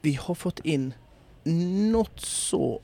[0.00, 0.94] vi har fått in
[1.92, 2.80] något så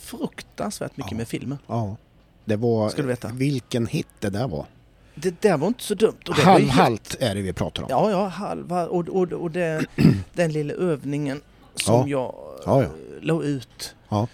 [0.00, 1.16] fruktansvärt mycket Ja.
[1.18, 1.58] med filmer.
[1.66, 1.96] Ja.
[2.44, 2.88] Det var...
[2.88, 3.28] Ska du veta.
[3.28, 4.66] Vilken hit det där var.
[5.14, 6.16] Det där var inte så dumt.
[6.28, 7.88] Och ju helt- Halvhalt är det vi pratar om.
[7.90, 8.86] Ja, ja, halva.
[8.86, 9.86] Och, och, och det,
[10.34, 11.40] den lilla övningen
[11.74, 12.82] som jag Ja, ja.
[12.82, 12.88] eh,
[13.20, 13.94] la ut.
[14.08, 14.28] Ja.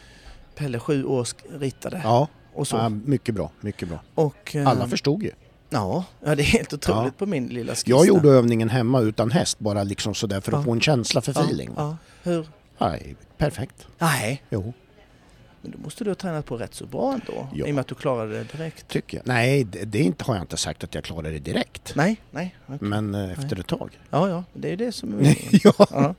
[0.56, 1.28] Pelle sju år
[1.58, 2.00] ritade.
[2.04, 2.76] Ja, Och så.
[2.76, 3.50] ja, mycket bra.
[3.60, 3.98] Mycket bra.
[4.14, 5.30] och, eh, Alla förstod ju.
[5.72, 7.18] Ja, ja, det är helt otroligt Ja.
[7.18, 7.82] på min lilla skiss.
[7.86, 10.64] Jag gjorde övningen hemma utan häst bara liksom sådär för att Ja.
[10.64, 11.70] få en känsla för feeling.
[12.22, 12.46] Hur?
[12.78, 13.86] Nej, perfekt.
[13.98, 14.72] Nej, Jo,
[15.62, 17.48] men då måste du ha tränat på rätt så bra ändå.
[17.54, 17.66] Ja.
[17.66, 18.88] I och med att du klarade det direkt.
[18.88, 19.26] tycker jag.
[19.26, 21.92] Nej, det, det inte, har jag inte sagt att jag klarade det direkt.
[21.96, 22.56] Nej, nej.
[22.66, 22.78] okej.
[22.80, 23.98] Men eh, efter ett tag.
[24.10, 25.72] Ja, ja, det är det som är ja.
[25.90, 26.14] ja.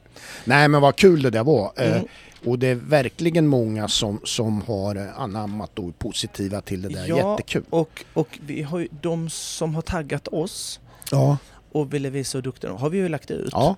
[0.45, 1.71] Nej men vad kul det där var.
[1.75, 2.03] Eh,
[2.43, 2.51] Mm.
[2.51, 6.89] Och det är verkligen många som, som har eh, anammat och är positiva till det
[6.89, 7.05] där.
[7.07, 7.31] Ja.
[7.31, 7.63] Jättekul.
[7.69, 10.79] Och, och vi har ju de som har taggat oss
[11.11, 11.37] Ja.
[11.71, 13.49] och ville visa hur duktiga de har vi ju lagt ut.
[13.51, 13.75] Ja.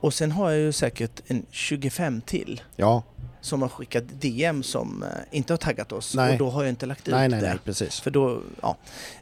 [0.00, 3.02] Och sen har jag ju säkert en 25 till Ja.
[3.40, 6.14] som har skickat DM som eh, inte har taggat oss.
[6.14, 6.32] Nej.
[6.32, 7.48] Och då har jag inte lagt ut Nej, nej, det.
[7.48, 8.00] nej, precis.
[8.00, 8.76] För då, ja.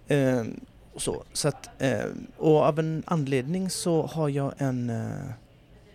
[0.08, 0.60] Ehm,
[0.94, 1.24] och så.
[1.32, 5.10] så att, ehm, och av en anledning så har jag en, eh,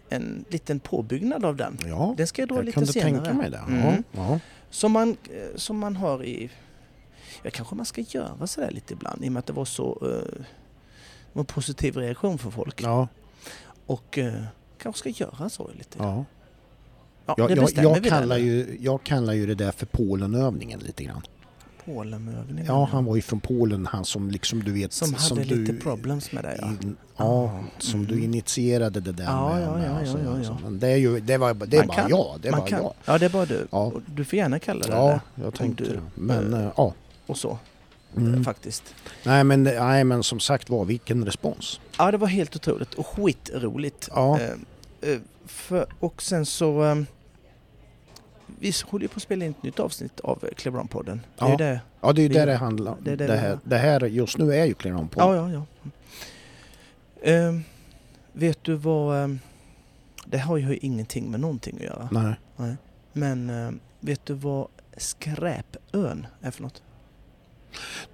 [0.10, 1.78] en liten påbyggnad av den.
[1.86, 3.12] Ja, Den ska jag dra jag lite kunde senare.
[3.14, 3.64] tänka mig det.
[3.68, 4.04] Mm.
[4.12, 4.40] Ja.
[4.70, 6.50] Som, man, eh, som man har i...
[7.44, 10.00] Ja, kanske man ska göra sådär lite ibland i och med att det var så...
[10.06, 10.44] Uh,
[11.34, 12.82] var en positiv reaktion från folk.
[12.84, 13.08] Ja.
[13.86, 14.44] Och uh,
[14.84, 15.98] kanske ska göra så lite.
[15.98, 16.26] Ja.
[17.26, 21.22] Ja, Jag, jag, jag, kallar ju, jag kallar ju det där för Polenövningen lite grann.
[21.86, 22.66] Polenövningen.
[22.66, 24.94] Ja, han var ju från Polen, han som liksom du vet...
[24.94, 26.68] Som hade du, lite problems med det ja.
[26.68, 28.24] in, ja, som du Mm.
[28.24, 29.64] initierade det där Ja, med.
[29.68, 30.52] ja, med ja, och så- ja, ja, och så.
[30.52, 30.58] ja.
[30.64, 32.82] Men det är ju, det var, det är bara kan- jag, det är bara kan,
[32.84, 32.94] jag.
[33.06, 33.68] Ja, det är bara du.
[33.72, 33.92] Ja.
[34.16, 35.42] Du får gärna kalla det Ja, det.
[35.44, 36.00] jag tänkte du-.
[36.16, 36.94] Men eh, ja.
[37.26, 37.58] Och så,
[38.18, 38.44] Mm.
[38.44, 38.84] faktiskt.
[39.26, 41.80] Nej men, nej men som sagt var, vilken respons.
[41.98, 44.10] Ja, det var helt otroligt och skitroligt.
[44.16, 44.40] Ja.
[45.04, 46.84] Eh, för, och sen så...
[46.84, 46.96] Eh,
[48.60, 51.20] vi håller ju på att spela in ett nytt avsnitt av Cleveron-podden.
[51.38, 51.58] Det är Ja.
[51.58, 51.82] det.
[52.02, 52.98] Ja det är ju det det handlar om.
[53.02, 53.60] det är Det, det här, är.
[53.64, 55.20] det här just nu är ju Clearon på.
[55.20, 55.66] Ja, ja, ja.
[57.32, 57.60] Eh,
[58.34, 59.24] vet du vad...
[59.24, 59.36] Eh,
[60.26, 62.36] det har ju ingenting med någonting att göra.
[62.58, 62.76] Nej.
[63.14, 66.82] Men eh, vet du vad skräpön är för något?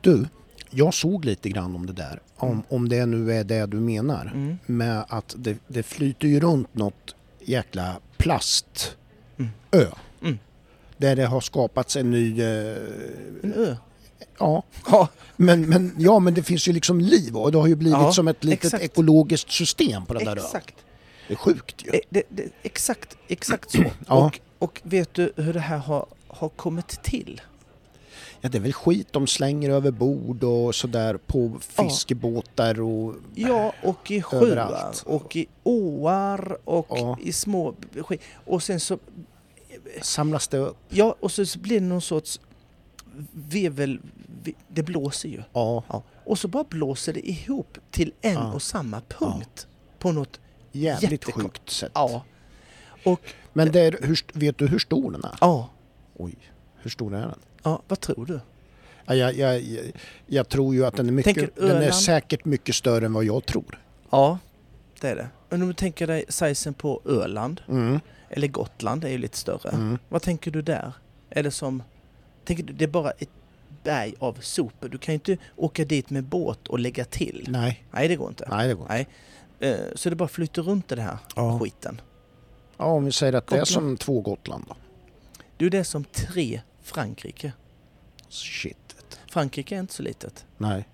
[0.02, 0.28] Du,
[0.70, 2.20] jag såg lite grann om det där.
[2.36, 2.64] Om, Mm.
[2.70, 4.32] om det nu är det du menar.
[4.34, 4.58] Mm.
[4.66, 8.90] Med att det, det flyter ju runt något jäkla plastö.
[9.38, 9.52] Mm.
[10.22, 10.40] Mm.
[10.98, 12.42] Där det har skapats en ny...
[12.42, 12.78] Eh,
[13.44, 13.76] En ö?
[14.40, 17.76] ja, Ja, men, men, ja, men det finns ju liksom liv och det har ju
[17.76, 18.84] blivit Ja, som ett litet exakt.
[18.84, 20.38] ekologiskt system på den där ön.
[20.38, 20.76] exakt.
[21.28, 21.90] Det är sjukt ju.
[21.94, 23.84] Eh, Det, det, exakt, exakt så.
[24.08, 24.26] Ja.
[24.26, 27.42] Och, och vet du hur det här har, har kommit till?
[28.42, 33.16] Ja, det är väl skit de slänger över bord och sådär på fiskebåtar och...
[33.36, 37.18] Ja, och i sjöar och i åar och Ja.
[37.22, 38.22] i små skit.
[38.46, 39.00] Och sen så,
[40.02, 40.78] Samlas det upp?
[40.90, 42.40] ja, och så blir det någon sorts
[43.34, 44.00] vevel,
[44.44, 45.44] ve- det blåser ju.
[45.54, 46.04] Ja, Ja.
[46.26, 48.54] Och så bara blåser det ihop till en Ja.
[48.54, 49.68] och samma punkt.
[50.00, 50.40] På något,
[50.72, 51.44] jävligt Jättekort.
[51.44, 51.92] sjukt sätt.
[51.96, 52.24] ja.
[53.06, 53.22] Och,
[53.54, 55.38] Men det är, hur, vet du hur stor den är?
[55.42, 55.70] ja,
[56.18, 56.36] Oj,
[56.82, 57.40] hur stor är den?
[57.64, 58.40] Ja, vad tror du?
[59.06, 59.64] Ja, jag, jag,
[60.28, 63.24] jag, tror ju att den är mycket, Tänker den är säkert mycket större än vad
[63.26, 63.80] jag tror.
[64.10, 64.40] Ja,
[65.02, 65.30] det är det.
[65.50, 68.00] Men om du tänker dig sizen på Öland, Mm,
[68.30, 69.70] eller Gotland är ju lite större.
[69.70, 69.98] mm.
[70.10, 70.94] Vad tänker du där?
[71.30, 71.84] Är det som...
[72.46, 73.30] Tänker du, det är bara ett
[73.84, 74.90] berg av sopor.
[74.90, 77.46] Du kan ju inte åka dit med båt och lägga till.
[77.50, 78.48] Nej, Nej, det går inte.
[78.50, 79.08] nej det går Nej.
[79.60, 81.60] Eh, Så det bara flyter runt i den här Ja.
[81.60, 82.02] skiten.
[82.78, 83.68] Ja, om vi säger att det är Gotland.
[83.68, 84.76] som två Gotland då.
[85.58, 86.62] Du, det är som tre
[86.94, 87.52] Frankrike.
[88.30, 88.78] Shit.
[88.96, 89.32] vet du.
[89.34, 90.46] Frankrike är inte så litet.
[90.58, 90.88] Nej.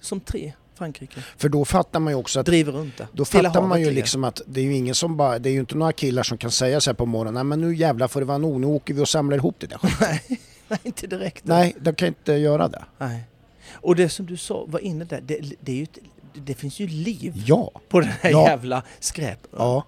[0.00, 1.20] Som tre Frankrike.
[1.36, 3.08] För då fattar man ju också att Driver runt det.
[3.12, 5.60] då fattar man ju liksom att det är ju ingen som bara, det är ju
[5.60, 8.20] inte några killar som kan säga så här på morgonen, nej men nu jävlar får
[8.20, 11.06] det vara nog, nu åker vi och samlar ihop det där skiten." Nej, nej, inte
[11.06, 11.44] direkt.
[11.44, 12.84] Nej, de kan inte göra det.
[12.98, 13.24] Nej.
[13.72, 15.86] Och det som du sa, var inne där, det, det, är ju
[16.34, 18.48] det finns ju liv Ja, på den här Ja.
[18.48, 19.38] jävla skräp.
[19.56, 19.84] ja,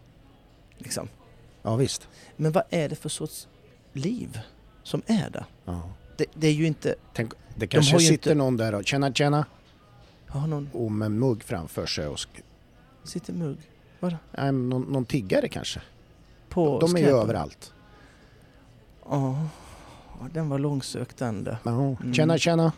[0.79, 1.09] Liksom.
[1.63, 2.09] ja visst.
[2.37, 3.49] Men vad är det för sorts
[3.93, 4.41] liv
[4.87, 5.45] som är där?
[5.65, 5.83] Ja.
[6.17, 6.95] Det, det är ju inte...
[7.15, 9.45] Tänk, det kanske ju sitter inte- någon där och tjena tjena
[10.29, 10.71] Har någon...
[10.73, 12.19] och med mugg framför sig och
[13.05, 13.59] Sitter mugg?
[14.01, 14.17] Vadå?
[14.33, 15.81] men någon, någon tiggare kanske.
[16.49, 17.73] På De är ju överallt.
[19.11, 19.49] Ja.
[20.21, 21.57] Ja, den var långsökt den du.
[21.63, 22.15] Ja, Mm.
[22.15, 22.73] Tjena tjena.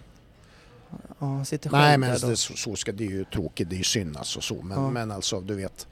[1.19, 3.77] Ja, sitter själv Nej men där det, så, så ska det är ju tråkigt, det
[3.77, 4.63] är ju synd alltså så.
[4.63, 4.91] Men, Ja.
[4.91, 5.87] men alltså du vet.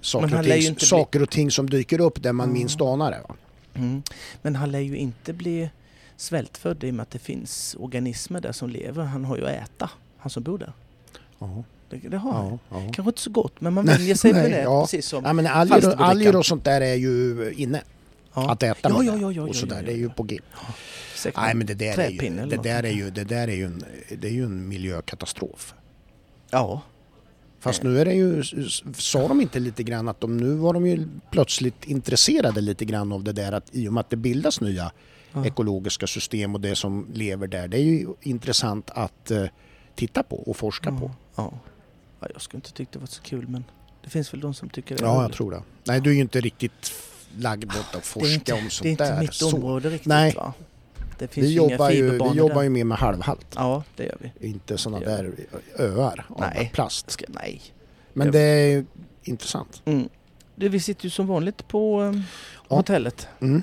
[0.00, 2.52] Saker och, ting, saker och ting som dyker upp där man Ja.
[2.54, 3.20] minst anar det.
[3.28, 3.34] Va?
[3.78, 4.02] Mm.
[4.42, 5.70] Men han lär ju inte bli
[6.16, 9.04] svältfödd i och med att det finns organismer där som lever.
[9.04, 10.72] Han har ju att äta, han som bor där.
[11.38, 11.64] Ja.
[11.90, 12.32] Det, det har.
[12.32, 12.80] Ja, ja.
[12.92, 14.62] Kanske inte så gott, men man vänjer sig vid det.
[14.62, 14.82] ja.
[14.82, 15.24] Precis som...
[15.24, 17.82] Ja, men alger, alger och sånt där är ju inne
[18.34, 18.50] ja.
[18.50, 19.82] att äta Ja, ja, ja, och sådär.
[19.82, 20.40] Det är ju på G.
[21.36, 23.84] Nej men det där, är ju, det där är ju, det där är ju en,
[24.18, 25.74] det är ju en miljökatastrof.
[26.50, 26.82] Ja.
[27.60, 27.90] Fast Eh.
[27.90, 28.42] nu är det ju,
[28.94, 33.12] sa de inte lite grann att de, nu var de ju plötsligt intresserade lite grann
[33.12, 34.92] av det där att i och med att det bildas nya
[35.32, 35.46] Ja.
[35.46, 37.68] ekologiska system och det som lever där.
[37.68, 39.44] Det är ju intressant att eh,
[39.94, 41.10] titta på och forska på.
[41.36, 41.52] Ja.
[42.20, 42.26] ja.
[42.32, 43.64] Jag skulle inte tycka det var så kul, men
[44.04, 45.36] det finns väl de som tycker det Ja, jag roligt.
[45.36, 45.62] tror det.
[45.84, 46.92] Nej, du är ju inte riktigt
[47.38, 49.20] lagd åt att forska inte, om det är sånt inte där.
[49.20, 49.56] mitt Så.
[49.56, 50.32] område riktigt Nej.
[50.36, 50.52] va?
[51.18, 53.46] Det finns Vi ju inga jobbar, ju, fiberbanor vi jobbar ju mer med halvhalt.
[53.54, 54.48] Ja, det gör vi.
[54.48, 55.34] Inte sådana där
[55.78, 56.70] öar av Nej.
[56.74, 57.10] plast.
[57.10, 57.60] Ska, nej.
[58.12, 58.84] Men det är ju
[59.22, 59.82] intressant.
[59.84, 60.08] Mm.
[60.54, 62.22] Du, vi sitter ju som vanligt på um,
[62.68, 62.76] Ja.
[62.76, 63.28] hotellet.
[63.40, 63.62] Mm.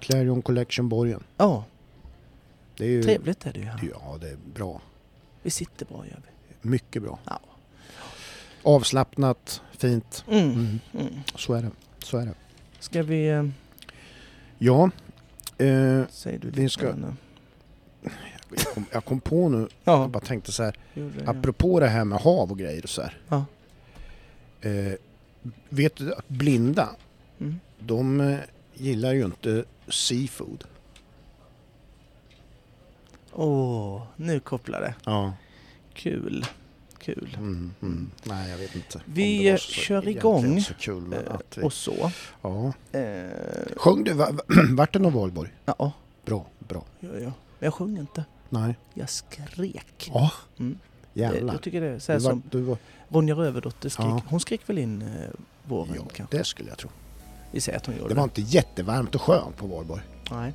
[0.00, 1.22] Clarion Collection Borgen.
[1.36, 1.64] Ja,
[2.76, 3.90] Det är ju, trevligt är det ju.
[3.92, 4.80] Ja, det är bra.
[5.42, 6.68] Vi sitter bra gör vi.
[6.68, 7.18] Mycket bra.
[7.24, 7.40] Ja.
[8.62, 10.24] Avslappnat, fint.
[10.30, 10.44] Mm.
[10.50, 10.78] Mm.
[10.98, 11.14] Mm.
[11.34, 11.70] Så är det.
[11.98, 12.34] Så är det.
[12.80, 13.30] Ska vi...
[13.32, 13.54] Um,
[14.58, 14.90] Ja,
[15.58, 17.16] eh, säger du Vi ska- Anna?
[18.50, 21.86] jag, kom, jag kom på nu, Ja, jag bara tänkte så här, det, apropå det
[21.88, 23.18] här med hav och grejer och så här.
[23.28, 23.44] Ja.
[24.60, 24.92] Eh,
[25.68, 26.88] vet du att blinda,
[27.38, 27.44] ja.
[27.44, 27.60] Mm.
[27.78, 28.38] de eh,
[28.74, 30.64] gillar ju inte seafood.
[33.32, 34.94] Åh, nu kopplar det.
[35.04, 35.32] Ja.
[35.94, 36.44] Kul.
[37.06, 37.36] Kul.
[37.38, 38.10] Mm, mm.
[38.24, 39.00] Nej, jag vet inte.
[39.04, 41.18] Vi, det så- kör igång, Så kul, Eh,
[41.56, 42.10] vi, och så.
[42.42, 42.72] ja.
[42.92, 43.30] Eh,
[43.76, 44.32] Sjöng du, va-
[44.76, 45.50] vart det någon valborg?
[45.64, 45.92] ja,
[46.24, 46.84] Bra, bra.
[47.00, 47.32] ja, ja.
[47.58, 48.24] Jag sjöng inte.
[48.50, 48.74] Nej.
[48.94, 50.10] Jag skrek.
[50.14, 50.78] Ja, Mm.
[51.14, 51.54] Jävlar.
[51.54, 52.78] Jag tycker det är så här var, som var,
[53.08, 54.06] Ronja Rövardotter skrek.
[54.06, 54.22] Ja.
[54.28, 55.08] Hon skrek väl in eh,
[55.64, 56.36] våren ja, kanske?
[56.38, 56.90] det skulle jag tro.
[57.52, 60.02] Vi säger att hon gjorde Det var inte jättevarmt och skönt på valborg.
[60.30, 60.52] Nej.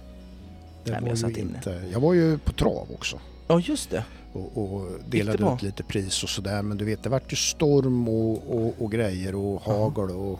[0.84, 3.20] Det Nej, var jag ju inte, jag var ju på trav också.
[3.52, 4.04] Ja, just det.
[4.34, 6.62] och, och delade ut lite pris och sådär.
[6.62, 9.72] Men du vet, det vart ju storm och, och, och grejer och Ja.
[9.74, 10.40] hagel och...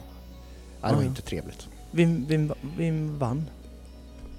[0.82, 1.08] Nej, det var Ja.
[1.08, 1.68] inte trevligt.
[1.90, 3.50] Vem, vem, vem vann?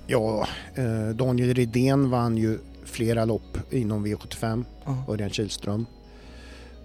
[0.07, 5.85] Ja, eh, Daniel Redén vann ju flera lopp inom V75, Ja, Örjan Kihlström.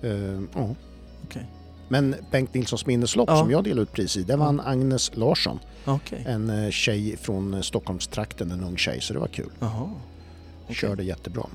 [0.02, 0.10] Eh,
[0.54, 0.74] ja.
[1.24, 1.46] okej.
[1.88, 3.36] Men Bengt Nilssons minneslopp Ja.
[3.38, 5.58] som jag delade ut pris i, det vann Agnes Larsson.
[5.84, 6.24] Okej.
[6.26, 9.50] En eh, tjej från eh, Stockholmstrakten, en ung tjej, så det var kul.
[9.60, 9.90] Jaha.
[10.64, 10.76] Okej.
[10.76, 11.46] Körde jättebra.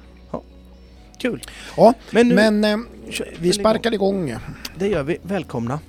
[1.17, 1.41] Kul.
[1.77, 2.77] Ja, Men nu, Men eh,
[3.39, 4.35] vi sparkar igång.
[4.77, 5.17] Det gör vi.
[5.21, 5.79] Välkomna.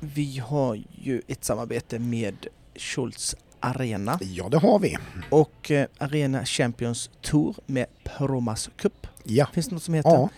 [0.00, 2.46] Vi har ju ett samarbete med
[2.76, 4.96] Schultz Arena Ja, det har vi.
[5.30, 9.06] och eh, Arena Champions Tour med Promas Cup.
[9.24, 9.46] Ja.
[9.52, 10.10] Finns det något som heter?
[10.10, 10.28] Ja,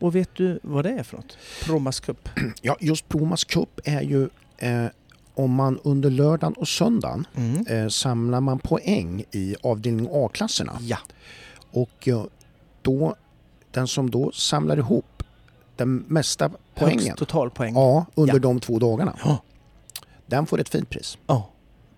[0.00, 1.38] Och vet du vad det är för något?
[1.64, 2.28] Promas Cup?
[2.62, 4.28] Ja, just Promas Cup är ju
[4.58, 4.84] eh,
[5.38, 7.66] om man under lördagen och söndagen Mm.
[7.66, 10.98] eh, samlar man poäng i avdelning A-klasserna Ja.
[11.70, 12.24] och eh,
[12.82, 13.16] då
[13.70, 15.22] den som då samlar ihop
[15.76, 17.74] den mesta poängen Högst totalpoäng.
[17.74, 18.38] ja, under Ja.
[18.40, 19.38] de två dagarna, Ja.
[20.26, 21.18] den får ett fint pris.
[21.26, 21.48] ja.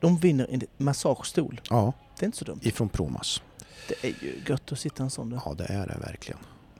[0.01, 1.61] De vinner en massagestol.
[1.71, 2.61] Ja, Det är inte så dumt.
[2.63, 3.43] ifrån Promas.
[3.89, 5.41] Det är ju gött att sitta en sån där.
[5.45, 6.39] Ja, det är det verkligen.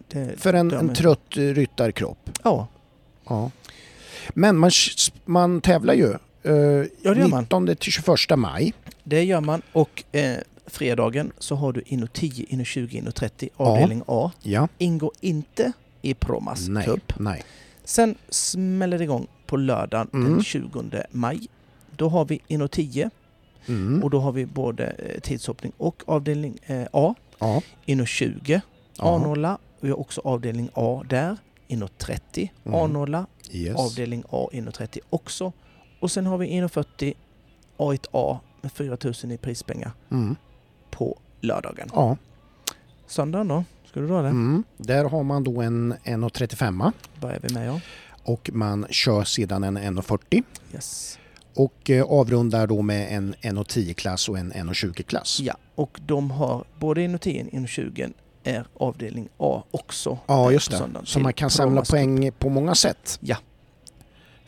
[0.09, 2.31] Det, För en, en trött ryttarkropp.
[2.45, 2.67] Ja,
[3.29, 3.51] Ja.
[4.35, 4.71] Men man,
[5.25, 7.41] man tävlar ju eh, Ja, det gör man.
[7.43, 8.73] 19 till 21 maj.
[9.05, 9.63] det gör man.
[9.73, 13.65] Och eh, fredagen så har du inno 10, inno 20, inno 30, Ja.
[13.65, 14.31] avdelning A.
[14.43, 14.69] Ja.
[14.79, 15.73] Ingår inte
[16.03, 17.13] i Promas Nej, Cup.
[17.19, 17.43] nej.
[17.85, 20.33] Sen smäller det igång på lördagen Mm.
[20.33, 21.41] den 20 maj.
[21.97, 23.11] Då har vi inno 10
[23.67, 24.03] Mm.
[24.03, 27.15] och då har vi både eh, tidshoppning och avdelning eh, A.
[27.39, 27.63] Ja.
[27.85, 28.61] Inno 20
[28.99, 29.05] Ja.
[29.05, 29.57] A0.
[29.81, 31.37] Vi har också avdelning A där.
[31.69, 32.81] Inno 30 Mm.
[32.81, 33.25] A0.
[33.51, 33.77] Yes.
[33.77, 35.53] Avdelning A inno 30 också.
[36.01, 37.15] Och sen har vi inno 40
[37.79, 40.37] A1A med 4000 i prispengar Mm.
[40.91, 41.89] på lördagen.
[41.95, 42.17] Ja.
[43.07, 43.65] Söndagen då?
[43.87, 44.29] Ska du dra det?
[44.29, 44.65] Mm.
[44.77, 47.81] Där har man då en 1,35 Börjar vi med ja.
[48.23, 50.43] och man kör sedan en 1,40
[50.75, 51.19] Yes.
[51.55, 55.41] och eh, avrundar då med en 1,10-klass och en 1,20-klass.
[55.41, 58.09] Ja, och de har både inno 10 och inno 20
[58.45, 60.19] är avdelning A också.
[60.27, 60.83] Ja, just det.
[61.05, 63.19] Så man kan samla poäng på många sätt.
[63.23, 63.37] Ja.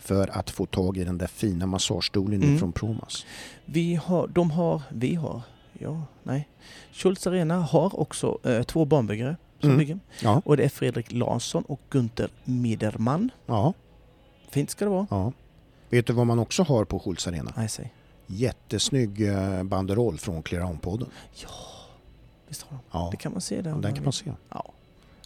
[0.05, 2.59] För att få tag i den där fina massagestolen Mm.
[2.59, 3.27] från Promas.
[3.65, 5.43] Vi har, de har, vi har,
[5.79, 6.49] ja, nej.
[6.93, 9.79] Schultz Arena har också eh, två banbyggare som Mm.
[9.79, 9.99] bygger.
[10.23, 10.43] Ja.
[10.45, 13.31] Och det är Fredrik Larsson och Gunther Miderman.
[13.47, 13.73] Ja.
[14.51, 15.07] Fint ska det vara.
[15.11, 15.33] ja.
[15.91, 17.53] Vet du vad man också har på Schultz Arena?
[17.57, 17.93] Nej, säg.
[18.27, 21.07] Jättesnygg eh, banderoll från Clear On-podden.
[21.35, 21.49] Ja,
[22.49, 22.83] visst har de.
[22.99, 23.75] Ja, Det kan man se där.
[23.77, 24.33] den kan man se.
[24.51, 24.73] Ja.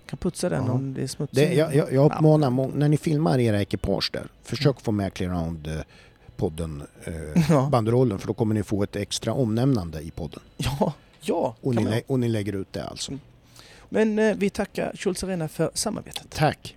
[0.06, 0.72] Kan putsa den Ja.
[0.72, 1.36] om det är smutsigt.
[1.48, 5.14] Det, jag, jag, jag uppmanar, må- när ni filmar era ekipage där, försök få med
[5.14, 7.14] Clear On-podden eh,
[7.50, 10.40] Ja, banderollen för då kommer ni få ett extra omnämnande i podden.
[10.56, 13.10] ja, ja Och ni, lä- och ni lägger ut det alltså.
[13.12, 13.20] Mm.
[13.88, 16.30] Men eh, vi tackar Schultz Arena för samarbetet.
[16.30, 16.76] Tack.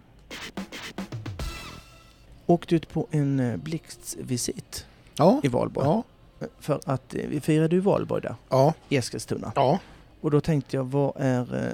[2.45, 4.85] Åkte ut på en eh, blixtvisit
[5.17, 5.87] Ja, i Valborg.
[5.87, 6.03] ja,
[6.59, 9.51] För att eh, vi firade ju Valborg där, ja, i Eskilstuna.
[9.55, 9.79] ja,
[10.21, 11.73] Och då tänkte jag, vad är...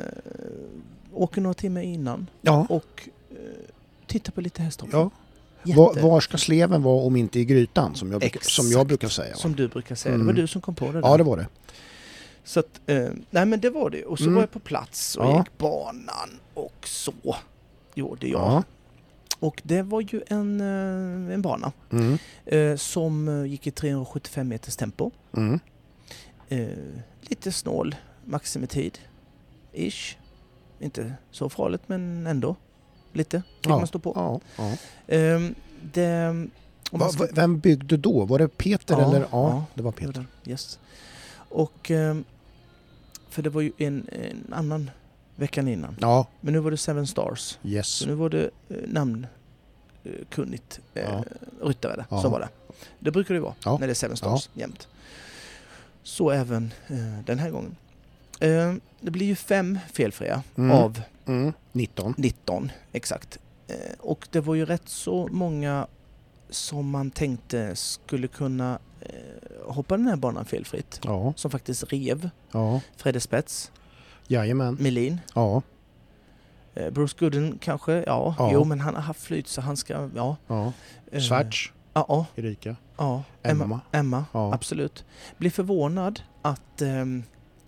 [1.16, 2.66] Åker några timmar innan ja.
[2.70, 3.38] och eh,
[4.08, 4.88] titta på lite hästar.
[4.92, 5.10] ja.
[5.76, 8.46] Var, var ska sleven vara om inte i grytan som jag, Exakt.
[8.50, 9.32] som jag brukar säga?
[9.32, 9.38] va?
[9.38, 10.16] Som du brukar säga.
[10.16, 10.28] Mm.
[10.28, 11.00] Det var du som kom på det där.
[11.02, 11.48] Ja, det var det.
[12.44, 14.04] Så att, eh, nej men det var det.
[14.06, 14.36] Och så Mm.
[14.36, 15.38] var jag på plats och Ja.
[15.40, 17.14] gick banan och så
[17.96, 18.42] gjorde jag.
[18.42, 18.64] Ja.
[19.40, 22.18] Och det var ju en, eh, en bana Mm.
[22.46, 25.12] eh, som eh, gick i 375 meters tempo.
[25.38, 25.60] Mm.
[26.50, 26.68] Eh,
[27.22, 27.96] lite snål
[28.26, 29.00] maximitid.
[29.74, 30.18] Ish.
[30.80, 32.56] Inte så farligt men ändå.
[33.14, 33.78] Lite fick Ja.
[33.78, 34.12] man stå på.
[34.16, 34.78] Ja, ja.
[35.16, 35.56] Ehm,
[35.94, 36.48] det,
[36.92, 38.26] Va, ska- vem byggde då?
[38.26, 39.26] Var det Peter eller?
[39.32, 40.26] Ja, det var Peter.
[40.46, 40.80] Yes.
[41.50, 42.24] Och ehm,
[43.30, 44.90] för det var ju en, en annan
[45.36, 45.96] veckan innan.
[46.02, 47.58] Ja, Men nu var det Seven Stars.
[47.64, 47.88] yes.
[47.88, 51.22] Så nu var det eh, namnkunnigt eh,
[51.62, 52.50] ryttare som var det.
[53.00, 54.88] Det brukar det vara när det är Seven Stars jämt.
[56.04, 57.76] Så även eh, den här gången.
[58.40, 60.72] Eh, det blir ju fem felfria Mm.
[60.72, 61.54] av Mm.
[61.72, 62.14] 19.
[62.18, 63.40] 19 exakt.
[63.68, 65.88] Eh, och det var ju rätt så många
[66.50, 71.00] som man tänkte skulle kunna eh, hoppa den här banan felfritt.
[71.04, 72.82] Ja, Som faktiskt rev ja.
[72.98, 73.72] Fredde Spets,
[74.28, 74.78] Jajamän.
[74.80, 75.62] Melin, Ja,
[76.92, 78.50] Bruce Gooden kanske, ja, Ja.
[78.54, 80.38] jo men han har haft flyt så han ska, ja.
[80.48, 80.74] ja.
[81.20, 83.24] Schwarz, Ja, ja, Erika, ja.
[83.44, 84.26] Emma, Emma.
[84.32, 84.54] Ja.
[84.54, 85.06] absolut.
[85.38, 87.24] Blir förvånad att, ehm,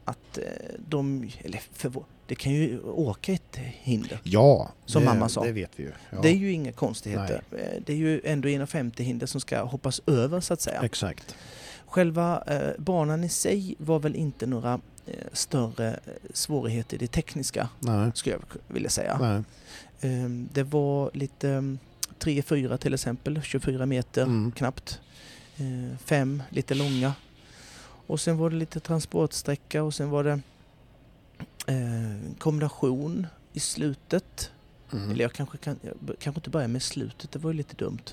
[0.07, 0.43] att eh,
[0.89, 4.19] de, eller förvå- det kan ju åka ett hinder.
[4.23, 5.43] Ja, Som det, mamma sa.
[5.43, 5.91] Det vet vi ju.
[6.09, 6.21] Ja.
[6.21, 7.41] Det är ju inga konstigheter.
[7.51, 10.81] Eh, Det är ju ändå 1,50 hinder som ska hoppas över så att säga.
[10.83, 11.35] Exakt.
[11.85, 17.07] Själva eh, banan i sig var väl inte några eh, större eh, svårigheter i det
[17.07, 18.11] tekniska Nej.
[18.13, 19.17] skulle jag vilja säga.
[19.21, 19.43] Nej.
[20.11, 21.79] Eh, det var lite mm,
[22.19, 24.51] 3-4 till exempel, 24 meter Mm.
[24.51, 24.99] knappt.
[26.05, 27.13] Fem lite långa.
[28.07, 30.39] Och sen var det lite transportsträcka och sen var det
[31.67, 34.51] eh, kombination i slutet.
[34.93, 35.11] Mm.
[35.11, 38.03] Eller jag kanske, kan, jag kanske inte börjar med slutet, det var ju lite dumt.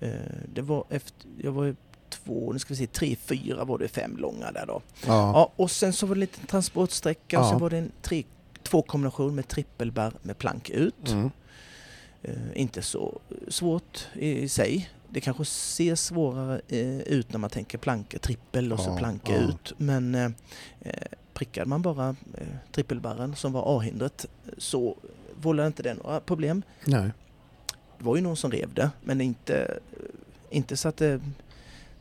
[0.00, 0.10] Eh,
[0.54, 1.76] det var efter, jag var ju
[2.08, 4.82] två, nu ska vi se, tre, fyra var det fem långa där då.
[5.06, 5.32] Ja.
[5.32, 7.50] Ja, och sen så var det lite transportsträcka och Ja.
[7.50, 8.24] sen var det en tre,
[8.62, 11.08] två kombination med trippelbär med plank ut.
[11.10, 11.30] Mm.
[12.22, 14.90] Eh, inte så svårt i, i sig.
[15.12, 19.32] Det kanske ser svårare eh, ut när man tänker planka trippel och så Ja, planka
[19.32, 19.38] ja.
[19.40, 19.72] ut.
[19.76, 20.30] Men eh,
[20.80, 20.92] eh,
[21.34, 24.26] prickade man bara eh, trippelbärren som var A-hindret
[24.58, 24.96] så
[25.40, 26.62] vållade inte det några problem.
[26.84, 27.10] Nej.
[27.98, 29.78] Det var ju någon som rev det men inte,
[30.50, 31.20] inte så att det,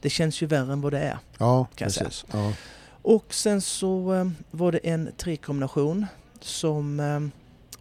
[0.02, 1.18] det känns ju värre än vad det är.
[1.38, 2.26] Ja, Kan precis.
[2.32, 2.54] Ja.
[3.02, 6.06] Och sen så var det en trekombination
[6.40, 6.98] som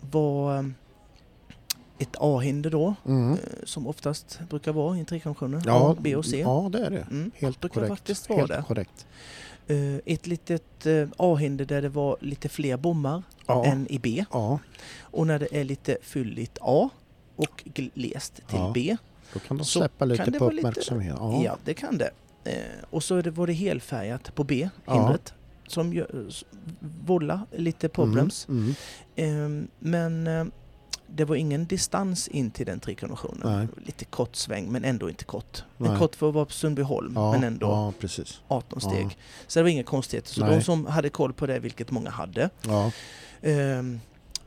[0.01, 0.73] var
[2.01, 3.33] ett A-hinder då, Mm.
[3.33, 5.63] eh, som oftast brukar vara i en trekombination.
[5.67, 6.41] Ja, A, B och C.
[6.41, 7.07] Ja, det är det.
[7.11, 7.31] Mm.
[7.35, 7.89] Helt brukar korrekt.
[7.91, 8.65] faktiskt vara Helt det.
[8.69, 9.07] korrekt.
[9.67, 13.65] Eh, Ett litet eh, A-hinder där det var lite fler bommar Ja.
[13.65, 14.25] än i B.
[14.33, 14.59] ja,
[15.01, 16.89] Och när det är lite fylligt A
[17.37, 17.63] och
[17.95, 18.71] glest till Ja.
[18.75, 18.97] B,
[19.33, 21.17] då kan de släppa lite på vara lite- uppmärksamhet.
[21.19, 21.57] ja.
[21.65, 22.11] Det kan det.
[22.91, 25.35] Och så var det helfärgat på B, hindret,
[25.67, 26.05] som
[27.07, 28.49] vållar lite problems.
[28.49, 28.75] Mm.
[29.17, 30.53] Ehm, Men
[31.15, 33.41] det var ingen distans in till den trekonventionen.
[33.59, 33.69] Nej.
[33.87, 35.63] Lite kort sväng men ändå inte kort.
[35.77, 38.41] Men kort för att vara på Sundbyholm Ja, men ändå Ja, precis.
[38.49, 39.05] 18 steg.
[39.05, 39.11] Ja.
[39.47, 40.31] Så det var inga konstigheter.
[40.35, 40.57] Så Nej.
[40.57, 42.91] de som hade koll på det, vilket många hade, Ja,
[43.43, 44.01] ehm,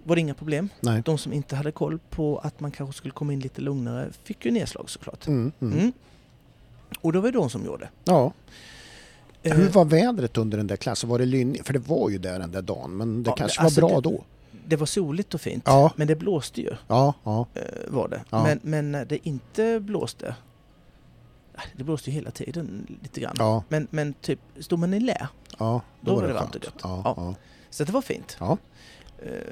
[0.03, 0.69] var det inga problem.
[0.81, 1.01] nej.
[1.05, 4.45] De som inte hade koll på att man kanske skulle komma in lite lugnare fick
[4.45, 5.27] ju nedslag såklart.
[5.27, 5.51] Mm.
[5.59, 5.79] Mm.
[5.79, 5.91] Mm.
[7.01, 7.89] Och det var ju de som gjorde.
[8.05, 8.33] Ja.
[9.43, 11.09] Eh, Hur var vädret under den där klassen?
[11.09, 11.65] Var det lynnig?
[11.65, 14.01] För det var ju där den där dagen, men det Ja, kanske alltså var bra
[14.01, 14.23] det- då.
[14.67, 15.91] Det var soligt och fint, Ja.
[15.95, 16.71] men det blåste ju.
[16.87, 18.21] Ja, ja, eh, var det.
[18.29, 20.35] Men, men när det inte blåste,
[21.75, 23.61] det blåste ju hela tiden lite grann.
[23.69, 25.27] Men, men typ, stod man i lä,
[25.59, 25.81] ja.
[26.01, 26.81] Då var det varmt och gött.
[27.69, 28.37] Så det var fint.
[28.41, 28.55] Eh,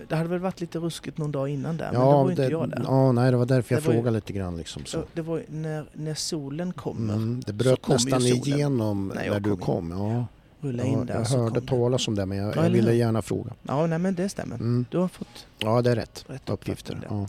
[0.08, 2.44] Det hade väl varit lite ruskigt någon dag innan där, men då var ju inte
[2.44, 2.82] jag där.
[2.88, 4.58] ja, nej, det var därför jag Det var ju- frågade lite grann.
[4.58, 5.04] Liksom, så.
[5.14, 9.58] Det var när, när solen kommer, Mm, det bröt kom nästan igenom när när, du
[9.58, 10.26] kom kom.
[10.62, 13.54] Rulla in där jag hörde talas om det, men jag, Ja, jag ville gärna fråga.
[13.64, 14.56] Ja, nej men det stämmer.
[14.56, 14.86] Mm.
[14.92, 16.26] Du har fått Ja, det är rätt.
[16.28, 17.08] rätt Uppgifter.
[17.10, 17.28] Ja.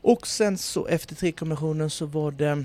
[0.00, 2.64] Och sen så efter trekombinationen så var det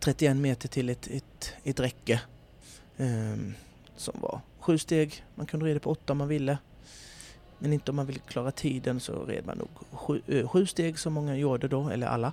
[0.00, 2.20] 31 meter till ett, ett, ett räcke.
[2.96, 3.54] ehm,
[3.96, 5.24] som var sju steg.
[5.34, 6.58] Man kunde rida på åtta om man ville.
[7.58, 10.98] Men inte om man ville klara tiden så red man nog sju, eh, sju steg
[10.98, 12.32] som många gjorde då, eller alla.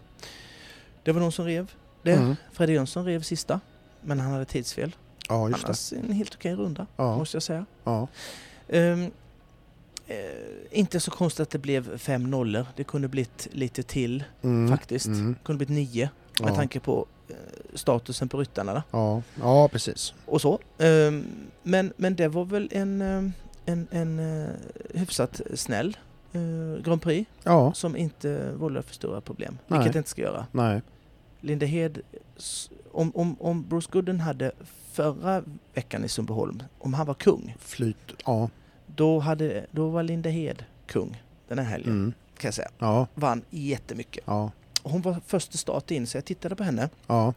[1.04, 1.72] Det var någon som rev
[2.04, 2.12] det.
[2.14, 2.36] Mm.
[2.52, 3.60] Fredde Jönsson rev sista.
[4.02, 4.96] Men han hade tidsfel.
[5.30, 5.66] Ja, just det.
[5.68, 7.66] Annars en helt okej runda, Ja, måste jag säga.
[7.84, 8.08] ja.
[8.70, 9.12] Ehm,
[10.08, 10.18] Eh,
[10.80, 12.66] inte så konstigt att det blev fem nollor.
[12.76, 14.70] Det kunde blivit lite till Mm.
[14.78, 15.06] faktiskt.
[15.06, 15.34] Mm.
[15.34, 16.10] Det kunde blivit nio
[16.42, 16.56] med Ja.
[16.56, 17.36] tanke på eh,
[17.74, 18.84] statusen på ryttarna.
[18.92, 19.22] Ja.
[19.42, 20.14] ja, precis.
[20.26, 20.60] och så.
[20.78, 21.26] Ehm,
[21.64, 23.34] Men, men det var väl en, ehm,
[23.66, 24.50] en, en eh,
[24.94, 25.98] hyfsat snäll
[26.34, 29.58] eh, Grand Prix Ja, som inte vållade för stora problem.
[29.68, 29.80] Nej.
[29.80, 30.46] Vilket det inte ska göra.
[30.52, 30.82] nej.
[31.46, 32.02] Lindehed,
[32.92, 34.52] om, om, om Bruce Gooden hade
[34.92, 38.50] förra veckan i Sundbyholm, om han var kung, Flyt, ja.
[38.96, 41.92] då, hade, då var Lindehed kung den här helgen.
[41.92, 42.14] Mm.
[42.38, 42.70] Kan jag säga.
[42.80, 44.24] Ja, Vann jättemycket.
[44.28, 44.52] ja,
[44.84, 47.34] Hon var första start in så jag tittade på henne ja.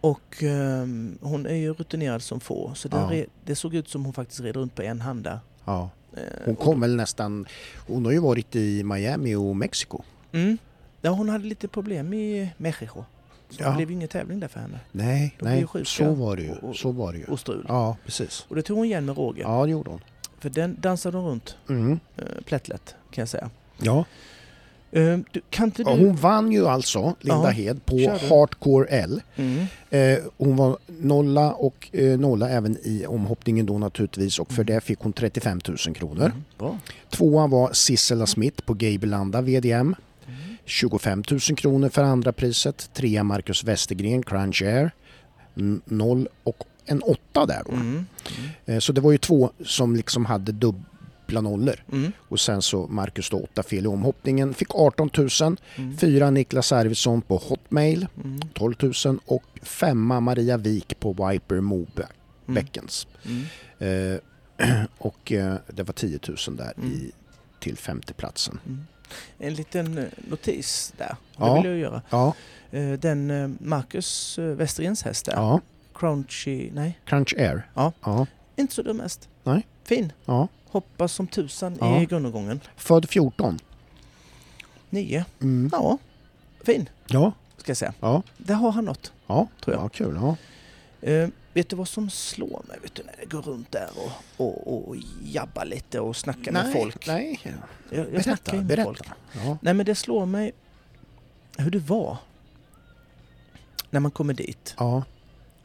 [0.00, 3.08] och ehm, hon är ju rutinerad som få så det, Ja.
[3.10, 5.38] re, det såg ut som hon faktiskt red runt på en hand där.
[5.64, 5.90] ja.
[6.16, 7.46] Eh, Hon kom väl nästan...
[7.86, 10.02] Hon har ju varit i Miami och Mexiko.
[10.32, 10.58] Mm.
[11.02, 13.04] Ja, hon hade lite problem i Mexiko.
[13.50, 13.68] Så Ja.
[13.70, 14.80] det blev ju ingen tävling där för henne.
[14.92, 15.66] Nej, nej.
[15.84, 16.50] Så var det ju.
[16.52, 17.24] Och- och- Så var det ju.
[17.24, 17.64] Och strul.
[17.68, 18.46] Ja, precis.
[18.48, 19.40] Och det tog hon igen med råge.
[19.42, 20.00] Ja, det gjorde hon.
[20.38, 22.00] För den dansade hon runt Mm.
[22.16, 23.50] eh, plättlätt kan jag säga.
[23.78, 24.04] Ja.
[24.94, 25.40] Eh, du, du...
[25.82, 28.26] ja, hon vann ju alltså, Linda Ja, Hed, på kör du.
[28.28, 29.20] Hardcore L.
[29.36, 29.66] Mm.
[29.90, 34.80] Eh, hon var nolla och eh, nolla även i omhoppningen då naturligtvis och för det
[34.80, 36.24] fick hon 35 000 kronor.
[36.24, 36.44] Mm.
[36.58, 36.78] Bra.
[37.10, 39.94] Tvåa var Sissela Smith på Gabelanda VDM.
[40.62, 40.68] Mm.
[40.68, 42.90] 25 000 kronor för andra priset.
[42.94, 44.90] Trea Marcus Westergren, Crunch Air.
[45.56, 47.72] N- Noll och en åtta där då.
[47.72, 48.04] Mm.
[48.66, 51.84] Eh, Så det var ju två som liksom hade dubbla nollor.
[51.92, 52.12] Mm.
[52.18, 54.54] Och sen så Marcus då åtta fel i omhoppningen.
[54.54, 55.28] Fick 18 000.
[55.76, 55.96] Mm.
[55.98, 58.06] Fyra Niklas Arvidsson på Hotmail.
[58.24, 58.40] Mm.
[58.54, 59.18] 12 000.
[59.26, 62.06] Och femma Maria Wik på Viper Mobe
[62.48, 62.64] Mm.
[63.78, 64.16] Mm.
[64.58, 66.90] Eh, och eh, det var 10 000 där Mm.
[66.92, 67.10] i,
[67.60, 68.58] till femteplatsen.
[68.66, 68.80] Mm.
[69.38, 71.06] En liten eh, notis där.
[71.06, 71.54] Det Ja.
[71.54, 72.02] vill jag göra.
[72.10, 72.34] Ja,
[72.70, 75.32] Eh, Den eh, Marcus Westergrens häst där.
[75.32, 75.60] ja.
[75.94, 77.68] Crunchy, nej, Crunch Air.
[77.74, 77.92] Ja.
[78.04, 78.26] ja.
[78.56, 79.28] inte så dum häst.
[79.44, 79.66] Nej.
[79.84, 80.12] Fin.
[80.24, 80.48] ja.
[80.70, 82.60] Hoppas som tusan i grundomgången.
[82.76, 83.58] Född 14.
[84.90, 85.24] Nio.
[85.40, 85.70] Mm.
[85.72, 85.98] Ja,
[86.64, 87.94] fin Ja, ska jag säga.
[88.00, 89.12] ja, Där har han något.
[89.26, 89.48] ja.
[89.64, 89.84] Tror jag.
[89.84, 90.14] ja kul.
[90.22, 90.36] Ja.
[91.54, 94.12] Vet du vad som slår mig vet du, när jag går runt där och,
[94.46, 97.06] och, och jabbar lite och snackar med folk?
[97.06, 97.40] Nej,
[97.90, 98.56] Jag, jag snackar berätta.
[98.56, 98.98] ju med folk.
[98.98, 99.14] berätta.
[99.48, 99.58] Ja.
[99.62, 100.52] Nej men det slår mig
[101.58, 102.16] hur det var
[103.90, 105.02] när man kommer dit Ja,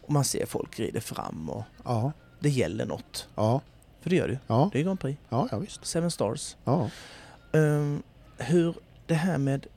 [0.01, 3.27] och man ser folk rider fram och ja, det gäller något.
[3.35, 3.61] ja,
[4.01, 5.19] För det gör det ja, Det är Grand Prix.
[5.29, 5.85] ja, ja visst.
[5.85, 6.55] Seven Stars.
[6.63, 6.89] Ja,
[7.53, 8.03] Ehm,
[8.37, 9.67] hur det här med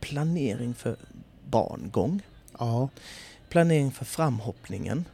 [0.00, 0.96] planering för
[1.44, 2.22] barngång,
[2.58, 2.88] ja,
[3.48, 5.04] planering för framhoppningen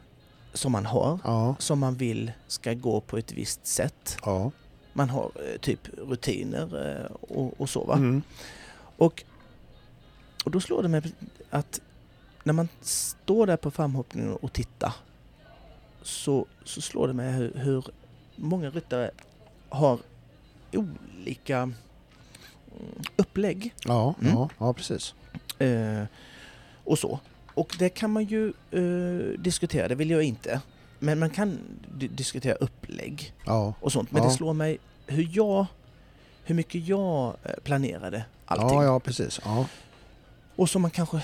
[0.53, 4.17] som man har, ja, som man vill ska gå på ett visst sätt.
[4.25, 4.51] ja.
[4.93, 7.93] Man har eh, typ rutiner eh, och, och så va.
[7.93, 8.21] Mm.
[8.97, 9.23] Och,
[10.45, 11.01] och då slår det mig
[11.49, 11.81] att
[12.43, 14.93] när man står där på framhoppningen och tittar
[16.01, 17.85] så, så slår det mig hur, hur
[18.35, 19.11] många ryttare
[19.69, 19.99] har
[20.73, 21.73] olika mm,
[23.15, 24.33] upplägg Ja, Mm.
[24.33, 25.13] ja, ja, precis.
[25.59, 26.03] eh,
[26.83, 27.19] och så.
[27.59, 30.61] Och det kan man ju eh, diskutera, det vill jag inte.
[30.99, 31.59] Men man kan
[31.97, 34.11] di- diskutera upplägg Ja, och sånt.
[34.11, 34.29] Men Ja.
[34.29, 35.65] det slår mig hur jag,
[36.43, 38.77] hur mycket jag eh, planerade allting.
[38.77, 39.39] ja, ja, precis.
[39.45, 39.65] Ja,
[40.55, 41.21] Och som man kanske,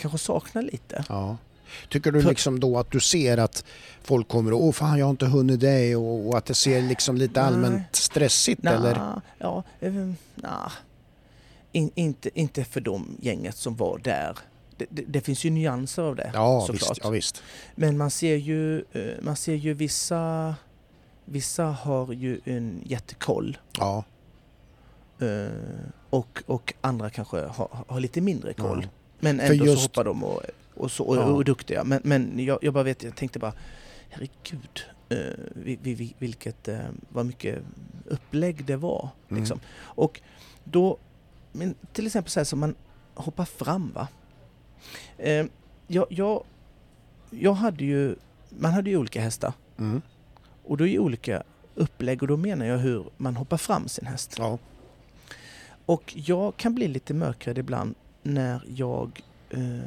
[0.00, 1.04] kanske saknar lite.
[1.08, 1.36] ja.
[1.88, 3.64] Tycker du liksom då att du ser att
[4.02, 6.82] folk kommer och åh fan jag har inte hunnit det och, och att det ser
[6.82, 7.48] liksom lite Nej.
[7.48, 9.20] allmänt stressigt Nja, eller?
[9.38, 9.92] Ja, eh,
[10.34, 10.72] nah.
[11.72, 14.38] In, inte, inte för de gänget som var där.
[14.80, 16.90] Det, det, det finns ju nyanser av det Ja, såklart.
[16.90, 17.42] visst, ja visst.
[17.74, 20.54] Men man ser ju, eh, man ser ju vissa,
[21.24, 24.04] vissa har ju en jättekoll Ja,
[25.20, 25.50] eh,
[26.10, 28.80] och, och andra kanske har, har lite mindre koll.
[28.82, 28.88] Ja.
[29.20, 30.42] Men ändå just- så hoppar de och,
[30.74, 31.24] och, så, och, Ja.
[31.24, 31.84] och duktiga.
[31.84, 33.52] Men, men jag, jag bara vet, jag tänkte bara
[34.10, 35.18] herregud eh,
[35.54, 36.68] vi, vi, vi, vilket,
[37.08, 37.58] vad mycket
[38.06, 39.08] upplägg det var.
[39.28, 39.42] Mm.
[39.42, 39.60] Liksom.
[39.78, 40.20] Och
[40.64, 40.98] då,
[41.52, 42.74] men till exempel så här som man
[43.14, 44.08] hoppar fram va.
[45.18, 45.46] Eh,
[45.86, 46.44] jag, jag,
[47.30, 48.16] jag hade ju,
[48.48, 50.02] man hade ju olika hästar Mm.
[50.64, 51.42] och då är ju olika
[51.74, 54.34] upplägg och då menar jag hur man hoppar fram sin häst.
[54.38, 54.58] Ja,
[55.86, 59.78] Och jag kan bli lite mörkrädd ibland när jag eh,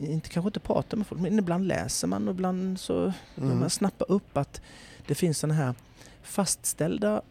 [0.00, 3.58] inte kanske inte pratar med folk, men ibland läser man och ibland så Mm.
[3.58, 4.60] man snappa upp att
[5.06, 5.74] det finns sådana här
[6.22, 7.22] fastställda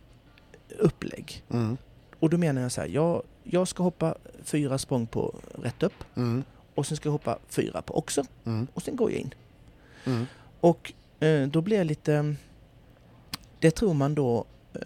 [0.79, 1.43] upplägg.
[1.49, 1.77] mm.
[2.19, 6.03] Och då menar jag så här, jag, jag ska hoppa fyra språng på rätt upp
[6.15, 6.43] Mm.
[6.75, 8.67] och sen ska jag hoppa fyra på också Mm.
[8.73, 9.33] och sen går jag in.
[10.05, 10.25] Mm.
[10.59, 12.35] Och eh, då blir jag lite...
[13.59, 14.81] Det tror man då eh,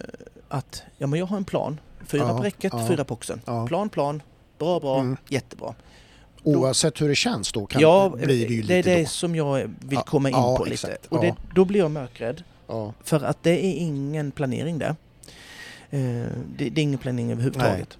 [0.49, 1.79] att, ja men jag har en plan.
[2.05, 2.87] Fyra Ja, på räcket, ja.
[2.87, 3.41] fyra på oxen.
[3.45, 3.67] Ja.
[3.67, 4.21] Plan, plan.
[4.59, 5.17] Bra, bra, Mm.
[5.27, 5.75] jättebra.
[6.43, 9.07] Oavsett hur det känns då kan, ja, blir det ju det är lite det då.
[9.07, 11.15] som jag vill komma in på exakt, lite.
[11.15, 11.29] Och ja.
[11.29, 12.43] det, då blir jag mörkrädd.
[13.03, 14.95] För att det är ingen planering där.
[15.89, 15.99] Eh,
[16.57, 17.93] det, det är ingen planering överhuvudtaget.
[17.93, 17.97] Eh,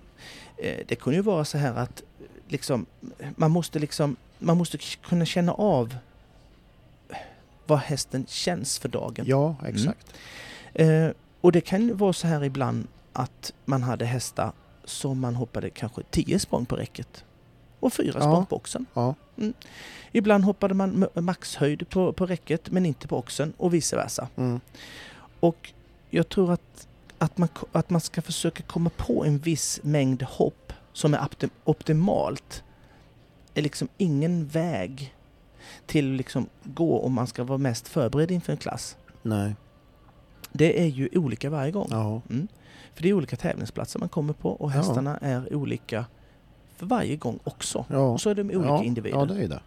[0.87, 2.03] det kunde ju vara så här att
[2.47, 2.85] liksom,
[3.35, 5.95] man måste liksom man måste kunna känna av
[7.67, 9.25] vad hästen känns för dagen.
[9.27, 10.13] ja, exakt.
[10.73, 11.07] Eh,
[11.41, 14.51] och det kan vara så här ibland att man hade hästar
[14.85, 17.23] som man hoppade kanske 10 språng på räcket
[17.79, 18.21] och fyra Ja.
[18.21, 18.85] språng på oxen.
[18.93, 19.15] Ja.
[20.11, 24.27] Ibland hoppade man maxhöjd på, på räcket men inte på oxen och vice versa.
[24.35, 24.59] Mm.
[25.39, 25.73] Och
[26.09, 26.87] jag tror att,
[27.23, 31.49] att, man, att man ska försöka komma på en viss mängd hopp som är optim,
[31.63, 32.63] optimalt.
[33.53, 35.15] är liksom ingen väg
[35.85, 38.97] till att liksom gå om man ska vara mest förberedd inför en klass.
[39.21, 39.55] Nej.
[40.51, 41.87] Det är ju olika varje gång.
[41.91, 42.21] Ja.
[42.29, 42.47] Mm.
[42.93, 44.75] För det är olika tävlingsplatser man kommer på och Ja.
[44.75, 46.05] hästarna är olika
[46.75, 47.85] för varje gång också.
[47.89, 47.99] Ja.
[47.99, 48.83] Och så är de olika ja.
[48.83, 49.17] individer.
[49.17, 49.61] Ja, det är det.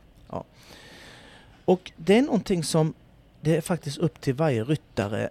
[1.65, 2.95] Och det är någonting som
[3.41, 5.29] det är faktiskt upp till varje ryttare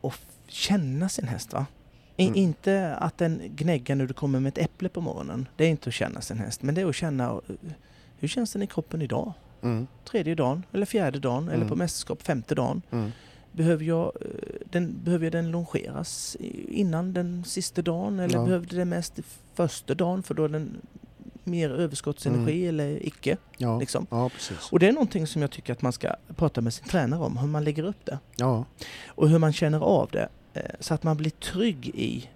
[0.00, 1.52] att känna sin häst.
[1.52, 1.66] Va?
[2.16, 2.36] I, Mm.
[2.38, 5.48] Inte att den gnäggar när du kommer med ett äpple på morgonen.
[5.56, 6.62] Det är inte att känna sin häst.
[6.62, 7.40] Men det är att känna eh,
[8.18, 9.32] hur känns den i kroppen idag?
[9.62, 9.86] Mm.
[10.04, 11.68] Tredje dagen eller fjärde dagen eller Mm.
[11.68, 12.82] på mästerskap femte dagen.
[12.90, 13.10] Mm.
[13.52, 14.26] Behöver jag, eh,
[14.70, 16.36] den, behöver jag den longeras
[16.68, 18.44] innan den sista dagen eller Ja.
[18.44, 19.18] behövde den mest
[19.54, 20.76] första dagen för då är den
[21.48, 23.30] mer överskottsenergi eller icke?
[23.30, 23.40] Mm.
[23.56, 23.78] Ja.
[23.80, 24.06] Liksom.
[24.10, 24.30] ja.
[24.72, 27.36] Och det är någonting som jag tycker att man ska prata med sin tränare om,
[27.36, 28.18] hur man lägger upp det.
[28.36, 28.64] Ja.
[29.08, 30.28] Och hur man känner av det.
[30.54, 32.28] eh, Så att man blir trygg i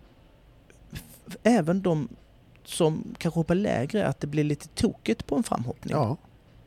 [1.42, 2.08] även de
[2.64, 5.92] som kanske hoppar lägre, att det blir lite tokigt på en framhoppning.
[5.94, 6.16] Ja.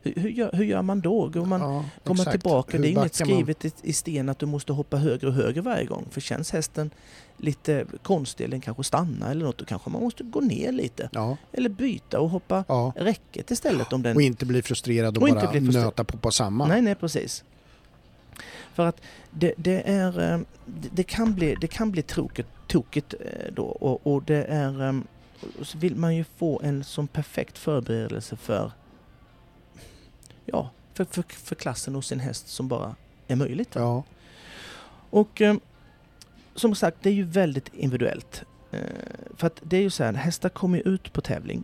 [0.05, 1.29] Hur, gör, hur gör man då?
[1.29, 2.77] Går man, ja, går man tillbaka?
[2.77, 3.35] Hur det är inget backar man?
[3.35, 6.05] skrivet i, sten att du måste hoppa högre och högre varje gång.
[6.11, 6.89] För känns hästen
[7.37, 11.09] lite konstig eller kanske stannar eller något, då kanske man måste gå ner lite.
[11.11, 11.37] Ja.
[11.51, 12.93] Eller byta och hoppa ja.
[12.95, 16.31] räcket istället om den Och inte bli frustrerad och, Och inte bara nöta på, på
[16.31, 16.67] samma.
[16.67, 17.43] Nej, nej precis.
[18.73, 23.13] För att det, det är, eh, det, det, kan bli, det kan bli tokigt, tokigt
[23.13, 24.93] eh, då och, och det är, eh,
[25.61, 28.71] så vill man ju få en sån perfekt förberedelse för,
[30.45, 32.95] ja, för, för, för klassen och sin häst som bara
[33.27, 33.69] är möjligt.
[33.73, 34.03] Ja.
[35.09, 35.55] Och eh,
[36.55, 38.43] som sagt, det är ju väldigt individuellt.
[38.71, 38.79] Eh,
[39.37, 41.63] för att det är ju så här, när hästar kommer ut på tävling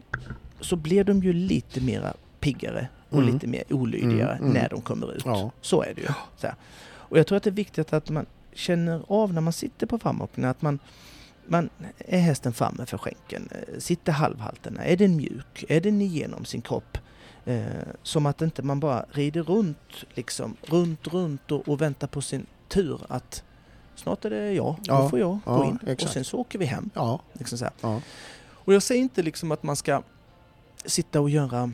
[0.60, 3.34] så blir de ju lite mera piggare och Mm.
[3.34, 4.54] lite mer olydigare Mm, mm.
[4.62, 5.24] när de kommer ut.
[5.26, 5.52] Ja.
[5.62, 6.08] Så är det ju.
[6.38, 6.56] Så här.
[6.84, 10.00] Och jag tror att det är viktigt att man känner av när man sitter på
[10.00, 10.80] framhoppningen att man,
[11.48, 13.50] man är hästen framme för skänken?
[13.52, 14.84] Eh, Sitter halvhalterna?
[14.86, 15.65] Är den mjuk?
[15.70, 16.98] Är den igenom sin kropp?
[17.45, 17.65] Eh,
[18.04, 22.45] som att inte man bara rider runt, liksom, runt, runt och, och väntar på sin
[22.67, 23.43] tur att
[23.95, 26.13] snart är det jag, Ja, då får jag ja, gå in och exakt.
[26.13, 26.89] sen så åker vi hem.
[26.93, 27.21] Ja.
[27.34, 27.69] Liksom så.
[27.82, 28.01] Ja.
[28.49, 30.04] Och jag säger inte liksom att man ska
[30.86, 31.71] sitta och göra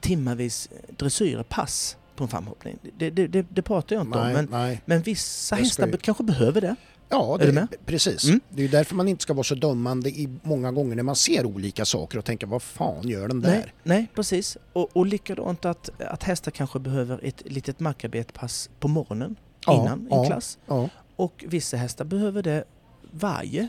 [0.00, 2.78] timmavis dressyrpass på en framhoppning.
[2.98, 4.24] Det, det, det, det pratar jag inte om.
[4.24, 4.82] Nej, Men, nej.
[4.84, 6.76] men vissa hästar kanske behöver det.
[7.12, 7.68] Ja, Är det, du med?
[7.86, 8.24] precis.
[8.24, 8.40] Mm.
[8.48, 11.46] Det är därför man inte ska vara så dömande i många gånger när man ser
[11.46, 13.50] olika saker och tänka vad fan gör den där?
[13.50, 14.56] Nej, nej precis.
[14.72, 20.00] Och, och likadant att, att hästar kanske behöver ett litet markarbetpass på morgonen Ja, innan
[20.00, 20.24] en ja.
[20.24, 20.58] klass.
[20.66, 22.64] Ja, Och vissa hästar behöver det
[23.10, 23.68] varje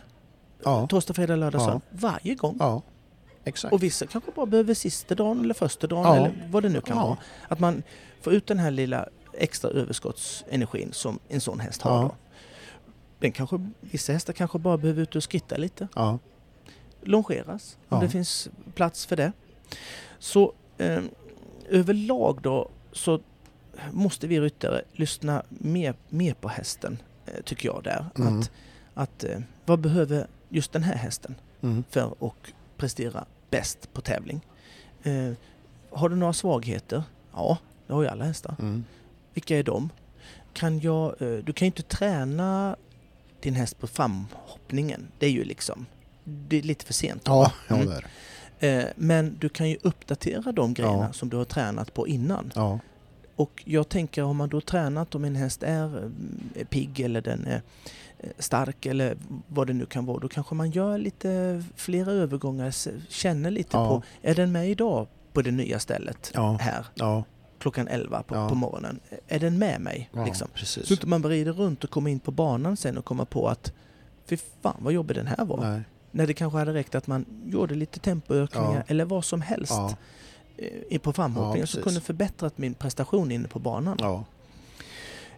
[0.63, 1.81] ja, torsdag, fredag, lördag, söndag.
[1.91, 2.81] Varje gång.
[3.45, 3.73] Exakt.
[3.73, 6.97] Och vissa kanske bara behöver sista dagen eller första dagen eller vad det nu kan
[6.97, 7.17] vara.
[7.47, 7.83] Att man
[8.21, 12.01] får ut den här lilla extra överskottsenergin som en sån häst har.
[12.01, 12.15] Då.
[13.23, 15.87] Den kanske, vissa hästar kanske bara behöver ut och skritta lite.
[15.95, 16.19] Ja,
[17.01, 18.03] Longeras om Ja.
[18.03, 19.31] det finns plats för det.
[20.19, 21.03] Så eh,
[21.69, 23.19] överlag då så
[23.91, 28.05] måste vi ryttare lyssna mer, mer på hästen, eh, tycker jag där.
[28.17, 28.39] Mm.
[28.39, 28.51] Att,
[28.93, 31.83] att eh, vad behöver just den här hästen mm.
[31.89, 32.33] för att
[32.77, 34.41] prestera bäst på tävling?
[35.03, 35.31] Eh,
[35.89, 37.03] har du några svagheter?
[37.33, 37.57] Ja,
[37.87, 38.55] det har ju alla hästar.
[38.59, 38.83] Mm.
[39.33, 39.89] Vilka är de?
[40.53, 42.75] Kan jag, eh, du kan ju inte träna
[43.43, 45.07] din häst på framhoppningen.
[45.19, 45.85] Det är ju liksom,
[46.23, 47.21] det är lite för sent.
[47.25, 47.87] Ja, ja Mm.
[47.89, 48.79] det är.
[48.79, 51.13] Eh, Men du kan ju uppdatera de grejerna Ja.
[51.13, 52.51] som du har tränat på innan.
[52.55, 52.79] Ja,
[53.35, 56.09] Och jag tänker, har man då tränat om en häst är
[56.55, 57.61] är pigg eller den är
[58.19, 62.71] eh, stark eller vad det nu kan vara, då kanske man gör lite flera övergångar,
[63.09, 63.87] känner lite Ja.
[63.87, 66.85] på, är den med idag på det nya stället här
[67.63, 68.49] klockan 11 på, Ja.
[68.49, 68.99] på morgonen?
[69.27, 70.09] Är den med mig?
[70.13, 70.47] ja Liksom?
[70.53, 70.87] precis.
[70.87, 73.73] Så inte man rider runt och kommer in på banan sen och kommer på att
[74.25, 75.57] fy fan vad jobbig den här var.
[75.71, 75.81] Nej.
[76.11, 78.83] När det kanske hade räckt att man gjorde lite tempoökningar Ja.
[78.87, 79.95] eller vad som helst Ja,
[80.89, 81.83] eh, på framhoppningen Ja, precis.
[81.83, 83.97] kunde förbättrat min prestation inne på banan.
[83.99, 84.23] ja.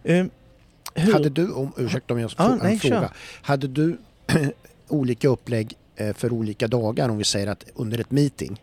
[0.03, 2.89] Hur, Hade du, om, ursäkta om jag Ja, får en nej, kör.
[2.89, 3.11] fråga.
[3.41, 3.97] Hade du
[4.87, 8.61] olika upplägg eh, för olika dagar om vi säger att under ett meeting?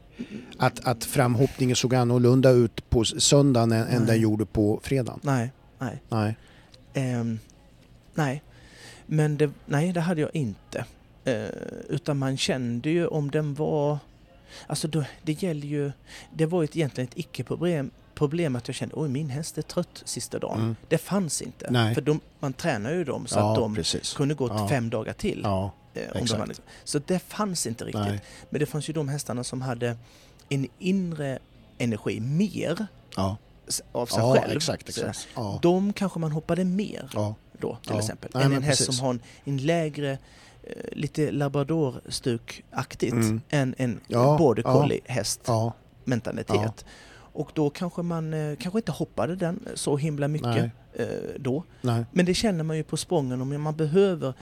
[0.59, 5.21] Att, att framhoppningen såg annorlunda ut på söndagen än, än den gjorde på fredagen?
[5.23, 6.03] Nej, nej.
[6.09, 6.37] Nej.
[6.95, 7.39] Ehm,
[8.15, 8.43] Nej,
[9.07, 10.85] men det, nej, det hade jag inte.
[11.25, 11.45] Eh,
[11.89, 13.99] utan man kände ju om den var...
[14.67, 15.93] Alltså då, det gäller ju...
[16.35, 20.03] Det var ju egentligen ett icke-problem problem att jag kände oj min häst är trött
[20.05, 20.61] sista dagen.
[20.61, 20.77] Mm.
[20.89, 21.67] Det fanns inte.
[21.71, 21.95] Nej.
[21.95, 24.15] För de, man tränar ju dem så att Ja, de precis.
[24.15, 24.69] kunde gå Ja.
[24.69, 25.41] fem dagar till.
[25.45, 26.41] Ja, eh, om de exakt.
[26.41, 28.01] hade, så det fanns inte riktigt.
[28.05, 28.21] nej.
[28.51, 29.97] Men det fanns ju de hästarna som hade
[30.49, 31.39] en inre
[31.79, 33.37] energi mer Ja,
[33.93, 34.57] av sig ja själv.
[34.57, 34.89] exakt.
[34.89, 35.29] Exakt.
[35.35, 37.99] Ja, De kanske man hoppade mer ja, då till Ja.
[37.99, 38.31] exempel.
[38.35, 38.97] Nej, än en häst precis.
[38.97, 40.11] som har en, en lägre,
[40.63, 43.41] eh, lite labradorstukaktigt Mm.
[43.51, 44.73] än en Ja, border ja.
[44.73, 45.73] collie häst ja,
[46.05, 46.85] mentalitet.
[47.35, 50.71] Och då kanske man eh, kanske inte hoppade den så himla mycket Nej.
[50.95, 51.07] eh,
[51.39, 51.65] då.
[51.81, 52.05] nej.
[52.13, 54.35] Men det känner man ju på sprången om man behöver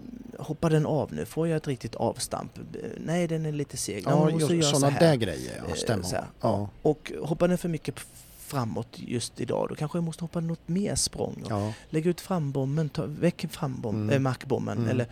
[0.00, 2.58] mm, hoppa den av nu, får jag ett riktigt avstamp?
[2.96, 4.02] Nej, den är lite seg.
[4.06, 5.00] Ja, Ja, just göra så sådana här.
[5.00, 6.04] där grejer, ja, Eh, stämmer.
[6.04, 6.16] så.
[6.40, 8.00] Ja, Och hoppar den för mycket
[8.38, 11.44] framåt just idag, då kanske jag måste hoppa något mer språng.
[11.48, 14.10] Ja, Lägga ut frambommen, ta väck frambom, Mm.
[14.10, 14.90] eh, markbommen Mm.
[14.90, 15.06] eller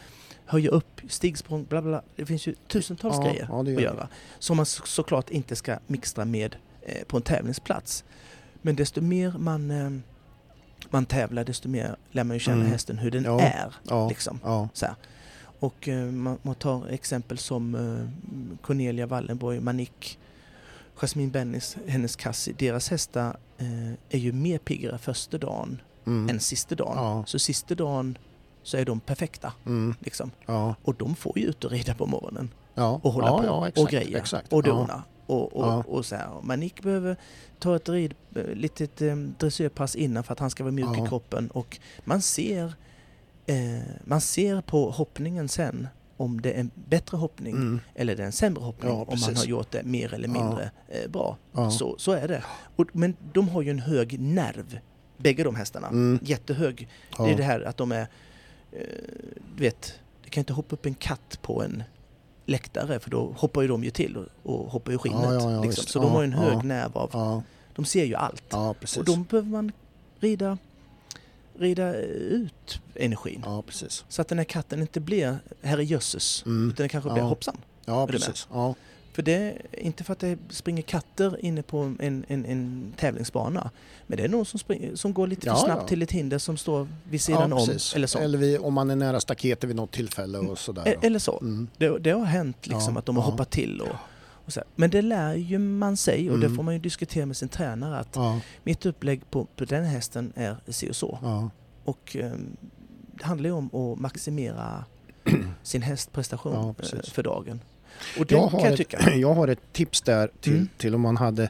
[0.45, 2.03] höja upp stigsprång, bla bla.
[2.17, 4.09] Det finns ju tusentals Ja, grejer ja, att göra.
[4.39, 8.05] Som man så- såklart inte ska mixtra med eh, på en tävlingsplats.
[8.63, 9.91] Men desto mer man, eh,
[10.91, 12.73] man tävlar, desto mer lär man ju känna Mm.
[12.73, 13.41] hästen hur den Ja.
[13.41, 13.75] är.
[13.89, 14.41] ja, Liksom.
[14.45, 14.95] ja, Så här.
[15.61, 18.09] Och eh, man, man tar exempel som eh,
[18.63, 20.19] Cornelia Wallenborg, Manik,
[21.01, 22.55] Jasmine Bennis, hennes Cassie.
[22.59, 26.97] Deras hästar eh, är ju mer piggare första dagen mm, än sista dagen.
[26.97, 27.25] Ja.
[27.27, 28.19] Så sista dagen
[28.63, 29.53] så är de perfekta.
[29.67, 30.31] mm, Liksom.
[30.47, 33.89] ja, Och de får ju ut och rida på morgonen ja, och hålla på och
[33.89, 35.03] greja och dona.
[35.27, 35.85] Och, och, Ja.
[35.89, 36.29] och så här.
[36.43, 37.17] Manik behöver
[37.59, 41.05] ta ett rid, eh, litet eh, dressörpass innan för att han ska vara mjuk Ja.
[41.05, 41.51] i kroppen.
[41.51, 42.75] Och man ser,
[43.47, 43.57] eh,
[44.05, 48.27] man ser på hoppningen sen om det är en bättre hoppning Mm, eller det är
[48.27, 51.37] en sämre hoppning Ja, om man har gjort det mer eller mindre eh, bra.
[51.71, 52.45] Så, så är det.
[52.77, 54.79] Och, men de har ju en hög nerv,
[55.17, 55.89] bägge de hästarna.
[55.89, 56.19] Mm.
[56.23, 56.89] Jättehög.
[57.17, 58.01] Det är det här att de är,
[58.73, 58.79] eh,
[59.57, 61.83] du vet, det kan inte hoppa upp en katt på en
[62.47, 65.21] läktare för då hoppar ju de ju till och, och hoppar ur skinnet.
[65.23, 65.85] Ja, ja, ja, liksom.
[65.87, 67.11] Så de har ju en hög nerv av,
[67.75, 68.55] de ser ju allt.
[68.99, 69.73] och de behöver man
[70.21, 70.59] rida,
[71.59, 73.43] rida ut energin.
[74.09, 76.69] Så att den här katten inte blir herre jösses, Mm.
[76.71, 77.57] utan den kanske blir hoppsan.
[77.85, 78.49] Ja, precis.
[79.17, 83.71] För det är inte för att det springer katter inne på en, en, en tävlingsbana.
[84.07, 85.89] Men det är någon som, springer, som går lite för Ja, snabbt ja.
[85.89, 87.69] till ett hinder som står vid sidan ja, om.
[87.95, 88.19] Eller så.
[88.19, 90.83] Eller vi, om man är nära staketet vid något tillfälle och sådär.
[90.89, 91.39] E- eller så.
[91.41, 91.69] Mm.
[91.77, 93.81] Det, det har hänt liksom att de har hoppat till.
[93.81, 93.95] Och,
[94.47, 94.61] och så.
[94.75, 96.57] Men det lär ju man sig och det Mm.
[96.57, 98.17] får man ju diskutera med sin tränare att
[98.65, 101.19] mitt upplägg på, på den hästen är si och så.
[101.85, 102.57] Och ehm,
[103.19, 104.85] det handlar ju om att maximera
[105.63, 107.61] sin hästprestation eh, för dagen.
[108.19, 109.11] Och det jag, kan har jag ett, tycka.
[109.17, 110.69] jag har ett tips där till, Mm.
[110.79, 111.49] till om man hade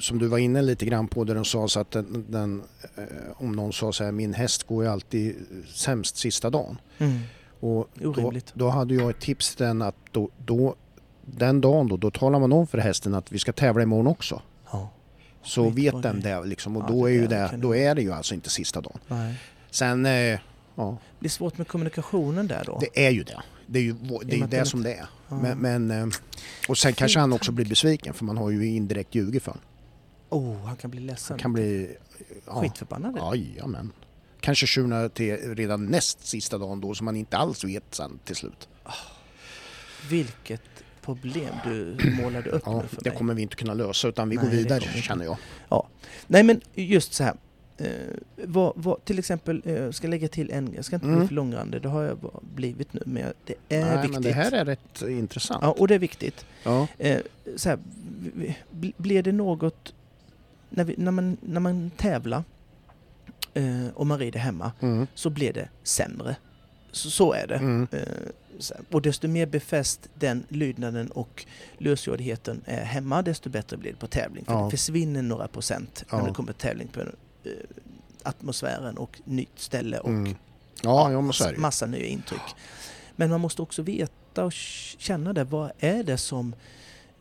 [0.00, 2.62] som du var inne lite grann på där de sa så att den, den,
[2.96, 3.02] eh,
[3.36, 5.36] om någon sa så här min häst går ju alltid
[5.74, 6.78] sämst sista dagen.
[6.98, 7.18] Mm.
[7.60, 10.74] Och då, då hade jag ett tips till den att då, då,
[11.22, 14.42] den dagen då, då talar man om för hästen att vi ska tävla imorgon också.
[14.72, 14.90] Ja.
[15.42, 17.94] Så vet den det liksom och Ja, då, är ju det, kan då jag- är
[17.94, 18.98] det ju alltså inte sista dagen.
[19.08, 19.34] Nej.
[19.70, 20.12] Sen, eh,
[20.74, 22.78] ja, Det blir svårt med kommunikationen där då.
[22.80, 23.42] det är ju det.
[23.66, 25.06] Det är ju det, är det som det är.
[25.28, 25.36] Ja.
[25.36, 26.06] Men, men, eh,
[26.68, 29.64] och sen kanske han också blir besviken för man har ju indirekt ljugit för honom.
[30.28, 31.34] Oh, han kan bli ledsen.
[31.34, 31.96] Han kan bli...
[32.46, 33.16] Ja, Skitförbannad.
[33.18, 33.92] Jajamän.
[34.40, 38.36] Kanske tjurna till redan näst sista dagen då som man inte alls vet sen till
[38.36, 38.68] slut.
[40.10, 40.62] Vilket
[41.02, 43.18] problem du målade upp Ja, nu för det mig.
[43.18, 45.36] kommer vi inte kunna lösa utan vi Nej, går det vidare känner jag.
[46.26, 47.34] Nej men just så här.
[47.78, 47.86] Eh,
[48.36, 51.28] vad, vad, till exempel, eh, jag ska lägga till en, jag ska inte bli Mm.
[51.28, 52.18] för långrandig, det har jag
[52.54, 54.12] blivit nu, men det är Nej, viktigt.
[54.12, 55.62] men det här är rätt intressant.
[55.62, 56.46] Ja, och det är viktigt.
[56.62, 56.86] Ja.
[56.98, 57.18] Eh,
[57.56, 57.78] så här,
[58.96, 59.94] blir det något,
[60.70, 62.42] när, vi, när, man, när man tävlar
[63.54, 65.06] eh, och man rider hemma, Mm.
[65.14, 66.36] så blir det sämre.
[66.92, 67.54] Så, så är det.
[67.56, 67.86] Mm.
[67.92, 68.00] Eh,
[68.90, 71.46] och desto mer befäst den lydnaden och
[71.78, 74.44] lösgjordheten är hemma, desto bättre blir det på tävling.
[74.44, 74.64] För Ja.
[74.64, 76.24] det försvinner några procent när Ja.
[76.26, 77.00] det kommer till tävling på
[78.22, 80.34] atmosfären och nytt ställe och Mm.
[80.82, 81.56] Ja, ja, ju.
[81.56, 82.40] massa nya intryck.
[83.16, 85.44] Men man måste också veta och känna det.
[85.44, 86.54] Vad är det som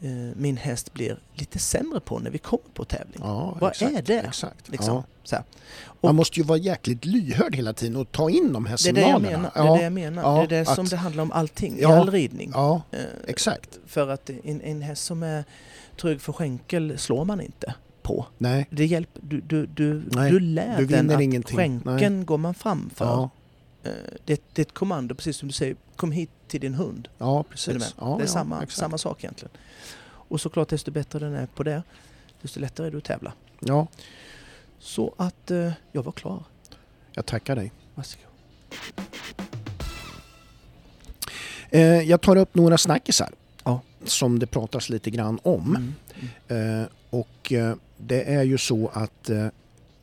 [0.02, 3.20] eh, min häst blir lite sämre på när vi kommer på tävling?
[3.20, 4.20] Ja, Vad exakt, är det?
[4.20, 4.70] Exakt.
[4.70, 5.04] Liksom.
[5.30, 5.44] Ja.
[6.02, 8.94] Man måste ju vara jäkligt lyhörd hela tiden och ta in de här Det är
[8.94, 9.38] det jag signalerna.
[9.38, 9.52] menar.
[9.54, 10.24] Det är Ja, det, jag menar.
[10.24, 12.00] Ja, det är det som att- det handlar om allting i Ja.
[12.00, 12.52] all ridning.
[12.54, 13.80] ja, Eh, exakt.
[13.86, 15.44] För att en, en häst som är
[16.02, 18.26] trög för skänkel slår man inte på.
[18.38, 21.58] Nej, Det hjälper, du, du, du, Nej, du lär du den att ingenting.
[21.58, 23.06] skänkeln går man fram för.
[23.06, 23.30] ja,
[23.86, 23.92] Eh,
[24.26, 27.08] Det, det är ett kommando, precis som du säger, kom hit till din hund.
[27.18, 27.96] ja precis.
[28.00, 28.78] Ja, det är ja, samma, exakt.
[28.80, 29.52] samma sak egentligen.
[30.06, 31.84] Och såklart, desto bättre den är på det,
[32.42, 33.34] desto lättare är det att tävla.
[33.60, 33.88] Ja,
[34.80, 36.44] Så att eh, jag var klar.
[37.12, 37.72] jag tackar dig.
[37.96, 38.26] Varsågod.
[41.70, 43.30] Eh, jag tar upp några snackisar
[43.64, 43.82] Ja.
[44.06, 45.94] som det pratas lite grann om.
[46.48, 46.82] Mm.
[46.82, 47.54] Eh, och
[48.06, 49.48] det är ju så att eh,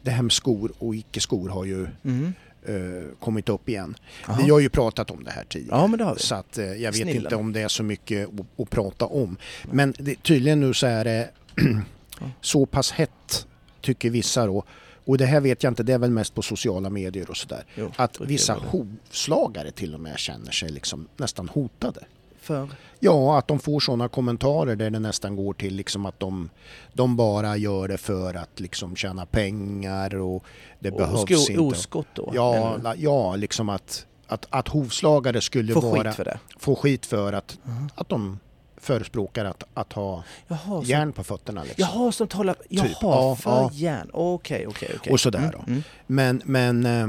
[0.03, 2.33] det här med skor och icke-skor har ju Mm.
[2.67, 3.97] eh, kommit upp igen.
[4.27, 4.39] Jaha.
[4.45, 5.79] Vi har ju pratat om det här tidigare.
[5.81, 6.21] Ja men det har vi.
[6.21, 7.23] Så att, eh, jag vet Snillen.
[7.23, 9.37] inte om det är så mycket att, att prata om.
[9.73, 11.31] Men det, tydligen nu så är det
[12.41, 13.47] så pass hett,
[13.81, 14.65] tycker vissa då.
[15.05, 17.65] Och det här vet jag inte, det är väl mest på sociala medier och sådär.
[17.75, 22.01] Jo, Att vissa hovslagare till och med känner sig liksom nästan hotade.
[22.41, 22.69] För?
[23.01, 26.51] Ja, att de får sådana kommentarer där det nästan går till liksom att de,
[26.93, 30.45] de bara gör det för att liksom tjäna pengar och
[30.79, 31.59] det Och behövs sko, inte.
[31.61, 32.33] oskott då?
[32.35, 36.39] Ja, ja, liksom att, att, att hovslagare skulle Får vara, skit för det?
[36.59, 37.89] få skit för att, Mhm.
[37.95, 38.39] att de
[38.77, 41.63] förespråkar att, att ha Jaha, järn på fötterna.
[41.65, 41.83] Liksom.
[41.95, 42.57] jaha, som talar...
[42.69, 43.71] Jaha, Ja, för ja.
[43.73, 44.11] järn.
[44.13, 45.13] Okej, okej, okej.
[45.13, 45.59] Och sådär Mm, då.
[45.67, 45.83] mm.
[46.07, 47.09] Men, men eh,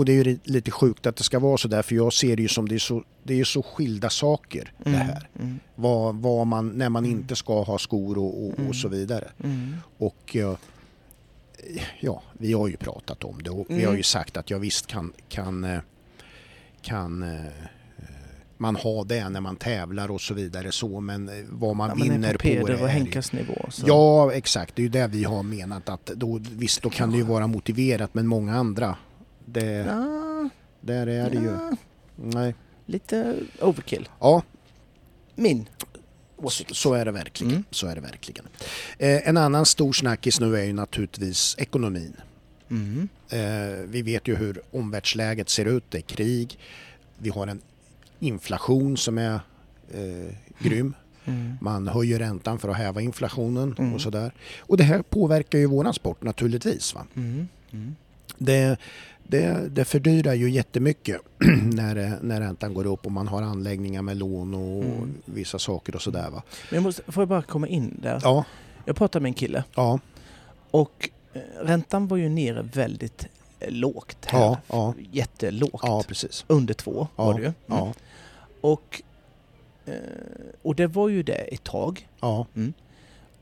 [0.00, 2.36] och det är ju lite sjukt att det ska vara så där för jag ser
[2.36, 5.28] det ju som det är så, det är så skilda saker det Mm, här.
[5.40, 7.16] Mm, Vad, vad man, när man Mm.
[7.18, 8.68] inte ska ha skor och, och, Mm.
[8.68, 9.28] och så vidare.
[9.44, 9.76] mm.
[9.98, 10.54] Och eh,
[12.00, 13.86] ja, vi har ju pratat om det och vi Mm.
[13.88, 15.80] har ju sagt att jag visst kan, kan, eh,
[16.82, 17.40] kan eh,
[18.56, 22.32] man ha det när man tävlar och så vidare så men vad man Ja, vinner
[22.34, 23.66] på på, det är Henkas nivå.
[23.70, 23.84] Så.
[23.88, 27.16] Ja exakt, det är ju det vi har menat att då, visst då kan det
[27.16, 28.96] ju vara motiverat men många andra
[29.52, 30.48] det, Ja,
[30.80, 31.56] där är det ju
[32.16, 32.54] nej.
[32.86, 34.08] lite overkill.
[34.20, 34.42] Ja,
[35.34, 35.68] Min
[36.36, 36.76] åsikt.
[36.76, 37.50] så är det verkligen.
[37.52, 37.64] Mm.
[37.70, 38.44] Så är det verkligen.
[38.98, 42.16] Eh, en annan stor snackis nu är ju naturligtvis ekonomin.
[42.70, 43.08] Mm.
[43.28, 45.84] Eh, vi vet ju hur omvärldsläget ser ut.
[45.88, 46.58] Det är krig.
[47.18, 47.60] Vi har en
[48.18, 49.40] inflation som är
[49.94, 50.94] eh, grym.
[51.24, 51.56] Mm.
[51.60, 53.94] Man höjer räntan för att häva inflationen Mm.
[53.94, 54.32] och sådär.
[54.58, 56.94] Och det här påverkar ju våran sport naturligtvis.
[56.94, 57.06] Va?
[57.16, 57.48] Mm.
[57.72, 57.96] Mm.
[58.38, 58.76] Det,
[59.30, 61.20] det, det fördyrar ju jättemycket
[61.72, 65.14] när, när räntan går upp och man har anläggningar med lån och Mm.
[65.24, 66.30] vissa saker och sådär.
[66.30, 66.42] Va?
[66.70, 68.20] Men jag måste, får jag bara komma in där?
[68.24, 68.44] Ja,
[68.84, 69.98] Jag pratade med en kille ja,
[70.70, 73.26] och eh, räntan var ju nere väldigt
[73.60, 74.40] eh, lågt här.
[74.40, 75.82] ja, ja, Jättelågt.
[75.86, 76.44] ja precis.
[76.46, 77.46] Under två Ja, var det ju.
[77.46, 77.54] Mm.
[77.66, 77.92] Ja,
[78.60, 79.02] Och,
[79.86, 79.94] eh,
[80.62, 82.08] och det var ju det ett tag.
[82.20, 82.46] ja,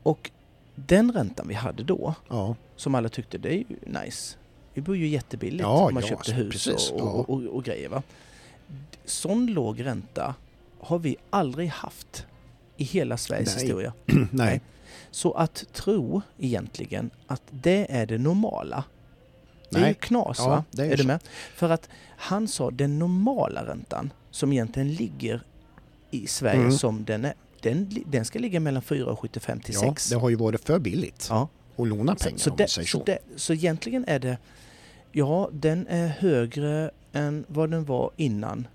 [0.03, 0.31] Och
[0.75, 2.55] den räntan vi hade då, ja.
[2.75, 3.65] som alla tyckte det är ju
[4.05, 4.37] nice.
[4.73, 7.03] Vi bor ju jättebilligt Ja, om man ja, köpte alltså, hus precis, och, ja.
[7.03, 7.89] och, och, och grejer.
[7.89, 8.03] Va?
[9.05, 10.35] Sån låg ränta
[10.79, 12.25] har vi aldrig haft
[12.77, 13.63] i hela Sveriges Nej.
[13.65, 13.93] historia.
[14.31, 14.61] Nej.
[15.11, 18.83] Så att tro egentligen att det är det normala,
[19.69, 20.63] det är ju knas Ja, va?
[20.71, 21.19] det är är du med?
[21.55, 25.41] För att han sa den normala räntan som egentligen ligger
[26.11, 26.71] i Sverige Mm.
[26.71, 30.09] som den är, den, den ska ligga mellan 4,75 till Ja, 6.
[30.09, 31.47] det har ju varit för billigt Ja.
[31.81, 33.03] Att låna Så, pengar så, om det, så, så.
[33.03, 34.37] det, så egentligen är det,
[35.11, 38.67] ja den är högre än vad den var innan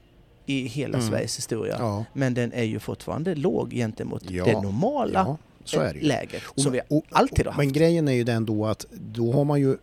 [0.46, 1.10] i hela Mm.
[1.10, 1.76] Sveriges historia.
[1.78, 6.00] Ja, Men den är ju fortfarande låg gentemot Ja, det normala ja, så är det
[6.00, 6.06] ju.
[6.06, 7.58] läget Och- som vi och- alltid har haft.
[7.64, 9.76] Men grejen är ju den då att då har man ju,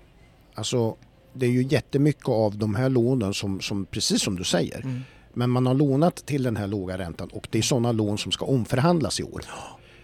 [0.54, 0.96] alltså
[1.34, 5.02] det är ju jättemycket av de här lånen som, som precis som du säger, Mm.
[5.34, 8.32] men man har lånat till den här låga räntan och det är sådana lån som
[8.32, 9.42] ska omförhandlas i år.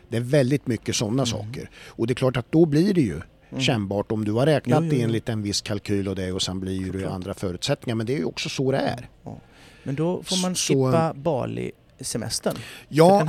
[0.09, 1.69] Det är väldigt mycket sådana saker.
[1.87, 3.61] Och det är klart att då blir det ju Mm.
[3.61, 6.59] kännbart om du har räknat Jo, jo, enligt en viss kalkyl och det och sen
[6.59, 7.95] blir det andra förutsättningar.
[7.95, 9.09] Men det är ju också så det är.
[9.23, 9.37] Ja.
[9.83, 11.13] Men då får man Så- skippa
[11.97, 12.53] Bali-semestern.
[12.55, 13.19] För Ja,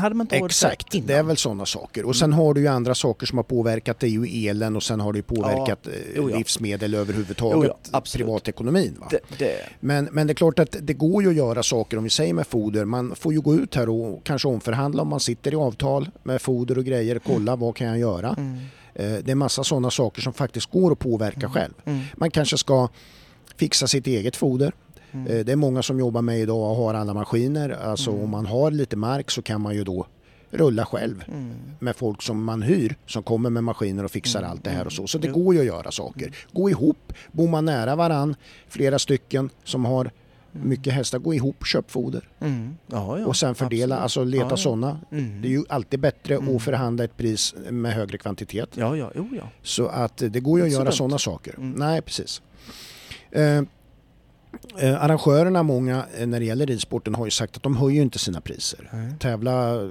[0.46, 0.87] exakt.
[1.07, 2.04] Det är väl sådana saker.
[2.04, 4.00] Och sen har du ju andra saker som har påverkat.
[4.00, 6.37] Det är ju elen och sen har det ju påverkat eh, Jo, ja.
[6.38, 7.70] livsmedel överhuvudtaget.
[7.85, 8.96] Jo, ja, privatekonomin.
[9.00, 9.07] Va?
[9.11, 12.04] Det, det, Men, men det är klart att det går ju att göra saker om
[12.04, 12.85] vi säger med foder.
[12.85, 16.42] Man får ju gå ut här och kanske omförhandla om man sitter i avtal med
[16.42, 17.20] foder och grejer.
[17.26, 18.35] Kolla vad kan jag göra?
[18.38, 18.59] mm,
[18.94, 21.72] Eh, Det är massa sådana saker som faktiskt går att påverka själv.
[21.85, 22.88] mm, Man kanske ska
[23.57, 24.72] fixa sitt eget foder.
[25.12, 25.27] Mm.
[25.27, 27.71] Eh, Det är många som jobbar med idag och har alla maskiner.
[27.71, 28.23] Alltså Mm.
[28.23, 30.07] om man har lite mark så kan man ju då
[30.51, 31.53] rulla själv Mm.
[31.79, 34.87] med folk som man hyr som kommer med maskiner och fixar Mm, allt det här
[34.87, 35.07] och så.
[35.07, 35.35] Så det Jo.
[35.35, 36.37] går ju att göra saker.
[36.53, 38.35] Gå ihop, bor man nära varann,
[38.68, 40.11] flera stycken som har
[40.53, 42.77] mycket hästar, gå ihop, köp foder Mm.
[42.87, 44.02] Ja, ja, och sen fördela, absolut.
[44.02, 44.56] alltså leta Ja, ja.
[44.56, 45.00] sådana.
[45.13, 45.42] Mm.
[45.42, 46.56] Det är ju alltid bättre Mm.
[46.56, 48.69] att förhandla ett pris med högre kvantitet.
[48.75, 49.42] Ja, ja, jo, ja.
[49.63, 51.54] Så att det går ju att göra sådana saker.
[51.59, 51.71] Mm.
[51.73, 52.42] Nej, precis.
[53.31, 53.63] Eh,
[54.79, 58.19] eh, arrangörerna, många eh, när det gäller ridsporten, har ju sagt att de höjer inte
[58.19, 58.90] sina priser.
[58.92, 59.13] Nej.
[59.19, 59.90] Tävla, eh,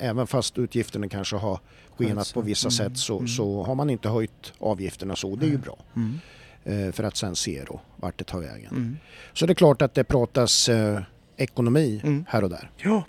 [0.00, 1.60] även fast utgifterna kanske har
[1.96, 3.28] skenat Alltså, på vissa mm, sätt så, mm.
[3.28, 5.36] så har man inte höjt avgifterna så.
[5.36, 5.78] Det är ju bra.
[5.96, 6.18] Mm.
[6.64, 8.70] Eh, för att sen se då vart det tar vägen.
[8.70, 8.96] Mm.
[9.32, 11.00] Så det är klart att det pratas eh,
[11.36, 12.24] ekonomi Mm.
[12.28, 12.70] här och där.
[12.76, 13.04] Ja,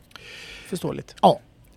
[0.67, 1.15] förståeligt.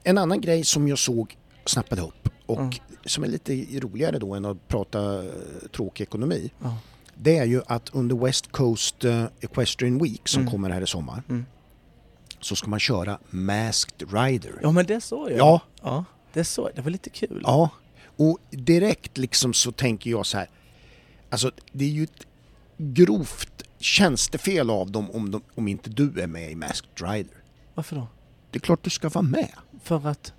[0.02, 2.72] En annan grej som jag såg snappade upp och Mm.
[3.04, 5.30] som är lite roligare då än att prata eh,
[5.76, 6.50] tråkig ekonomi.
[6.62, 6.76] Ja.
[7.22, 10.50] Det är ju att under West Coast eh, Equestrian Week som Mm.
[10.50, 11.46] kommer här i sommar Mm.
[12.40, 14.52] så ska man köra Masked Rider.
[14.62, 15.38] Ja men det såg jag.
[15.38, 15.60] Ja.
[15.82, 16.04] ja.
[16.32, 16.74] Det såg jag.
[16.74, 17.40] Det var lite kul.
[17.44, 17.70] Ja,
[18.16, 20.48] och direkt liksom så tänker jag så här.
[21.30, 22.26] Alltså det är ju ett
[22.76, 27.36] grovt tjänstefel av dem om, de, om inte du är med i Masked Rider.
[27.74, 28.06] Varför då?
[28.50, 29.50] Det är klart du ska vara med.
[29.82, 30.32] För att...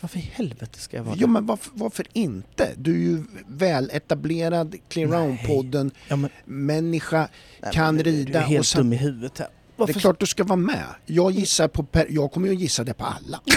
[0.00, 1.32] Varför i helvete ska jag vara Ja det?
[1.32, 2.68] men varför, varför inte?
[2.76, 5.18] Du är ju väl etablerad Clear Nej.
[5.18, 7.28] Round-podden, Ja, men, människa,
[7.62, 9.48] nej, kan men du- Du rida är helt och sen, dum i huvudet här.
[9.76, 10.84] Det är klart du ska vara med.
[11.06, 13.40] Jag gissar på per, jag kommer ju att gissa det på alla.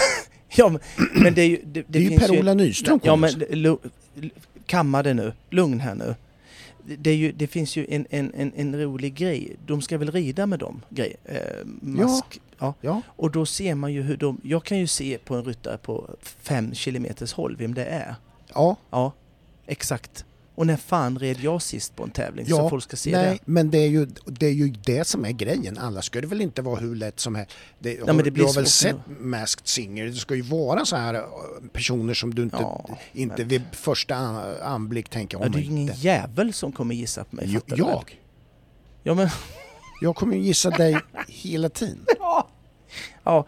[0.56, 0.80] Ja, men,
[1.22, 1.56] men det är ju...
[1.64, 3.78] Det, det Det är ju Per-Ola Nyström Ja men lu-
[4.66, 5.32] kamma det nu.
[5.50, 6.14] Lugn här nu.
[6.98, 9.56] Det, ju, det finns ju en, en, en, en rolig grej.
[9.66, 10.82] De ska väl rida med dem?
[10.90, 11.38] Grej, eh,
[11.80, 12.40] mask.
[12.58, 12.74] Ja.
[12.80, 14.40] Ja, Och då ser man ju hur de...
[14.44, 18.14] Jag kan ju se på en ryttare på fem kilometers håll vem det är.
[18.54, 19.12] ja, Ja,
[19.66, 20.24] exakt.
[20.56, 23.30] Och när fan red jag sist på en tävling Ja, så folk ska se nej,
[23.30, 23.38] det?
[23.44, 25.78] men det är, ju, det är ju det som är grejen.
[25.78, 27.52] Annars ska det väl inte vara hur lätt som helst.
[27.78, 30.06] Det, har, men det blir du har väl sett Masked Singer?
[30.06, 31.20] Det ska ju vara så här eh,
[31.72, 35.58] personer som du inte, Ja, inte men- vid första an- anblick tänker Ja, om det
[35.58, 37.44] är ju ingen jävel som kommer gissa på mig.
[37.48, 37.78] Jo, väl?
[37.78, 38.18] jag?
[39.02, 39.28] Ja, men...
[40.00, 40.96] Jag kommer ju gissa dig
[41.28, 41.98] hela tiden.
[43.24, 43.46] Ja,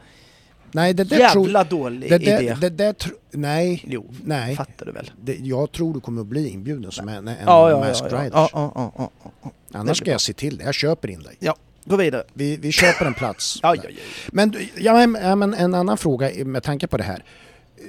[0.73, 2.57] Nej, det där jävla dålig Det idé.
[2.61, 4.57] det där tro, nej, Jo, nej.
[4.57, 5.11] fattar du väl?
[5.23, 8.17] Det, jag tror du kommer att bli inbjuden som en, en Ja, ja, Masked ja,
[8.17, 8.23] ja.
[8.25, 8.33] Riders.
[8.35, 9.51] ja, ja, ja, ja, ja.
[9.79, 10.65] Annars ska jag se till det.
[10.65, 11.53] Jag köper in dig.
[11.85, 12.25] Gå vidare.
[12.33, 13.59] Vi, vi köper en plats.
[13.63, 13.97] Ja, ja, ja.
[14.33, 17.25] Men, ja, men, ja, en annan fråga med tanke på det här.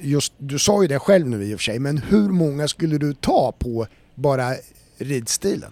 [0.01, 2.97] Just, du sa ju det själv nu i och för sig, men hur många skulle
[2.97, 4.53] du ta på bara
[4.97, 5.71] ridstilen?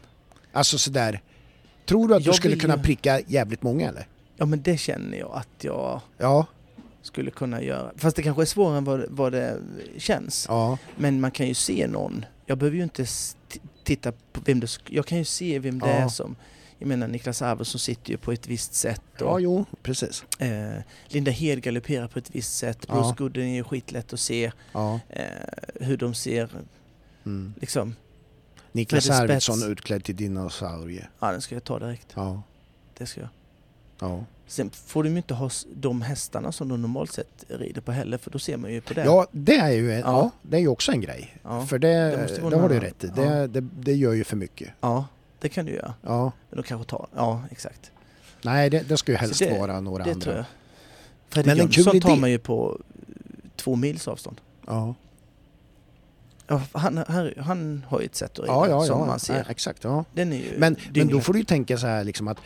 [0.53, 1.22] Alltså sådär,
[1.86, 4.07] tror du att Jag du skulle vill kunna pricka jävligt många eller?
[4.38, 6.45] Ja, men det känner jag att jag Ja,
[7.01, 7.91] skulle kunna göra.
[7.97, 9.59] Fast det kanske är svårare än vad, det- vad det
[9.97, 10.45] känns.
[10.49, 12.25] ja, Men man kan ju se någon.
[12.45, 13.05] Jag behöver ju inte
[13.83, 14.67] titta på vem det...
[14.89, 15.93] Jag kan ju se vem det Ja.
[15.93, 16.36] är som...
[16.79, 20.23] Jag menar Niklas Arvidsson sitter ju på ett visst sätt ja, och jo, precis.
[20.39, 22.86] eh, Linda Hed galopperar på ett visst sätt.
[22.88, 22.93] Ja.
[22.93, 25.23] Bruce Gooden är ju skitlätt att se Ja, eh,
[25.75, 26.49] hur de ser
[27.25, 27.53] mm.
[27.61, 27.95] liksom.
[28.71, 31.07] Niklas Arvidsson utklädd till dinosaurie.
[31.19, 32.07] Ja, den ska jag ta direkt.
[32.15, 32.41] Ja,
[32.97, 33.29] Det ska jag.
[33.99, 34.23] Ja.
[34.47, 38.17] Sen får de ju inte ha de hästarna som de normalt sett rider på heller
[38.17, 39.03] för då ser man ju på det.
[39.05, 40.05] ja, det är ju en, ja.
[40.05, 40.31] Ja.
[40.41, 41.37] det är ju också en grej.
[41.43, 43.11] Ja, För det, det det, har du rätt i.
[43.15, 43.23] ja.
[43.23, 44.69] Det, det, det gör ju för mycket.
[44.81, 45.05] ja,
[45.39, 45.93] det kan du göra.
[46.01, 46.31] Ja.
[46.49, 47.07] Men de kanske tar...
[47.15, 47.91] Ja, exakt.
[48.41, 50.23] Nej, det, det ska ju helst vara några Det andra.
[50.23, 50.45] tror jag.
[51.29, 52.21] Fredrik Men en kul Jönsson tar idé.
[52.21, 53.15] man ju på eh,
[53.55, 54.41] två mils avstånd.
[54.67, 54.95] Ja,
[56.47, 59.05] Ja, han, han, han har ju ett sätt att rida ja, ja, som ja.
[59.05, 59.33] man ser.
[59.33, 59.83] Nej, exakt.
[59.83, 60.05] Ja.
[60.13, 62.37] Den är ju Men, men då får du ju tänka så här liksom att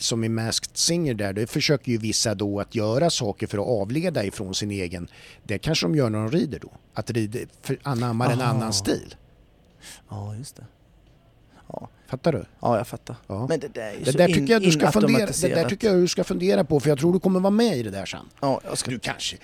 [0.00, 3.66] som i Masked Singer där, då försöker ju vissa då att göra saker för att
[3.66, 5.08] avleda ifrån sin egen.
[5.44, 6.72] Det kanske de gör när de rider då.
[6.94, 9.14] Att rida, för anammar en annan stil.
[10.08, 10.66] Ja, just det.
[11.68, 12.44] Ja, Fattar du?
[12.60, 13.16] ja jag fattar.
[13.26, 13.46] Ja.
[13.48, 15.48] Men det där är ju Det så där in, tycker jag du ska fundera, det
[15.54, 17.82] där tycker jag du ska fundera på för jag tror du kommer vara med i
[17.82, 18.26] det där sen.
[18.40, 18.90] Ja, jag ska...
[18.90, 19.36] Du kanske,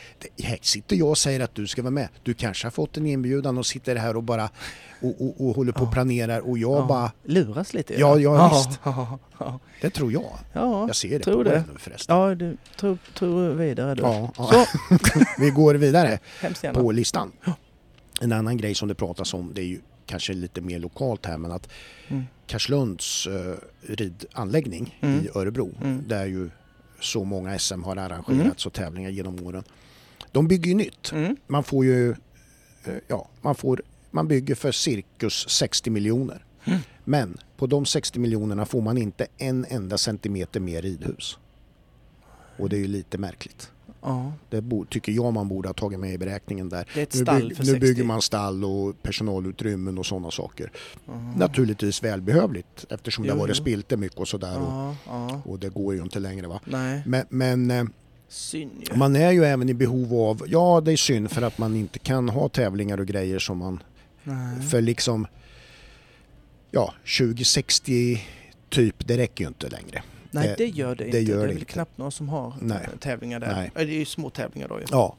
[0.42, 2.08] här sitter jag och säger att du ska vara med.
[2.22, 4.50] Du kanske har fått en inbjudan och sitter här och bara
[5.02, 5.92] och, och, och håller på och Ja.
[5.92, 6.86] planerar och jag ja.
[6.86, 8.00] bara, Luras lite.
[8.00, 8.80] Ja, ja, visst.
[8.84, 10.32] Ja, ja, det tror jag.
[10.52, 10.86] ja.
[10.86, 11.64] Jag ser det tror på det.
[11.72, 12.16] nu förresten.
[12.16, 14.02] ja du tror, tror vidare du.
[14.02, 14.50] Ja, ja.
[14.50, 14.66] Så,
[15.38, 16.18] Vi går vidare
[16.72, 17.32] på listan.
[18.20, 21.38] En annan grej som det pratas om, det är ju kanske lite mer lokalt här,
[21.38, 21.68] men att
[22.08, 22.22] Mm.
[22.46, 25.24] Karlslunds uh, ridanläggning Mm.
[25.24, 26.02] i Örebro, Mm.
[26.08, 26.50] där ju
[27.00, 28.68] så många SM har arrangerats Mm.
[28.68, 29.64] och tävlingar genom åren.
[30.32, 31.12] De bygger ju nytt.
[31.12, 31.36] Mm.
[31.46, 32.10] Man får ju,
[32.84, 36.44] eh, ja, man får, man bygger för cirkus 60 miljoner.
[37.04, 41.38] Men på de 60 miljonerna får man inte en enda centimeter mer ridhus.
[42.58, 43.70] Och det är ju lite märkligt.
[44.06, 46.88] Ja, Det bo, tycker jag man borde ha tagit med i beräkningen där.
[46.94, 47.80] det är ett Nu, stall bygg, för nu 60.
[47.80, 50.70] bygger man stall och personalutrymmen och sådana saker.
[51.06, 51.12] Ja.
[51.36, 54.58] Naturligtvis välbehövligt eftersom det Jo, har varit spilte mycket och sådär.
[54.60, 56.60] Och, och det går ju inte längre va.
[56.64, 57.84] Nej, Men, men eh,
[58.28, 58.96] synd ju.
[58.96, 61.98] man är ju även i behov av, ja det är synd för att man inte
[61.98, 63.82] kan ha tävlingar och grejer som man,
[64.24, 64.62] Nej.
[64.62, 65.26] för liksom,
[66.70, 68.20] ja 2060
[68.68, 70.02] typ, det räcker ju inte längre.
[70.34, 71.18] Nej, det- det gör det, det inte.
[71.18, 71.72] gör det är det väl inte.
[71.72, 72.78] knappt några som har Nej.
[72.92, 73.54] eh, tävlingar där.
[73.54, 73.70] Nej.
[73.74, 73.86] Nej.
[73.86, 74.84] Det är ju små tävlingar då ju.
[74.90, 75.16] Ja.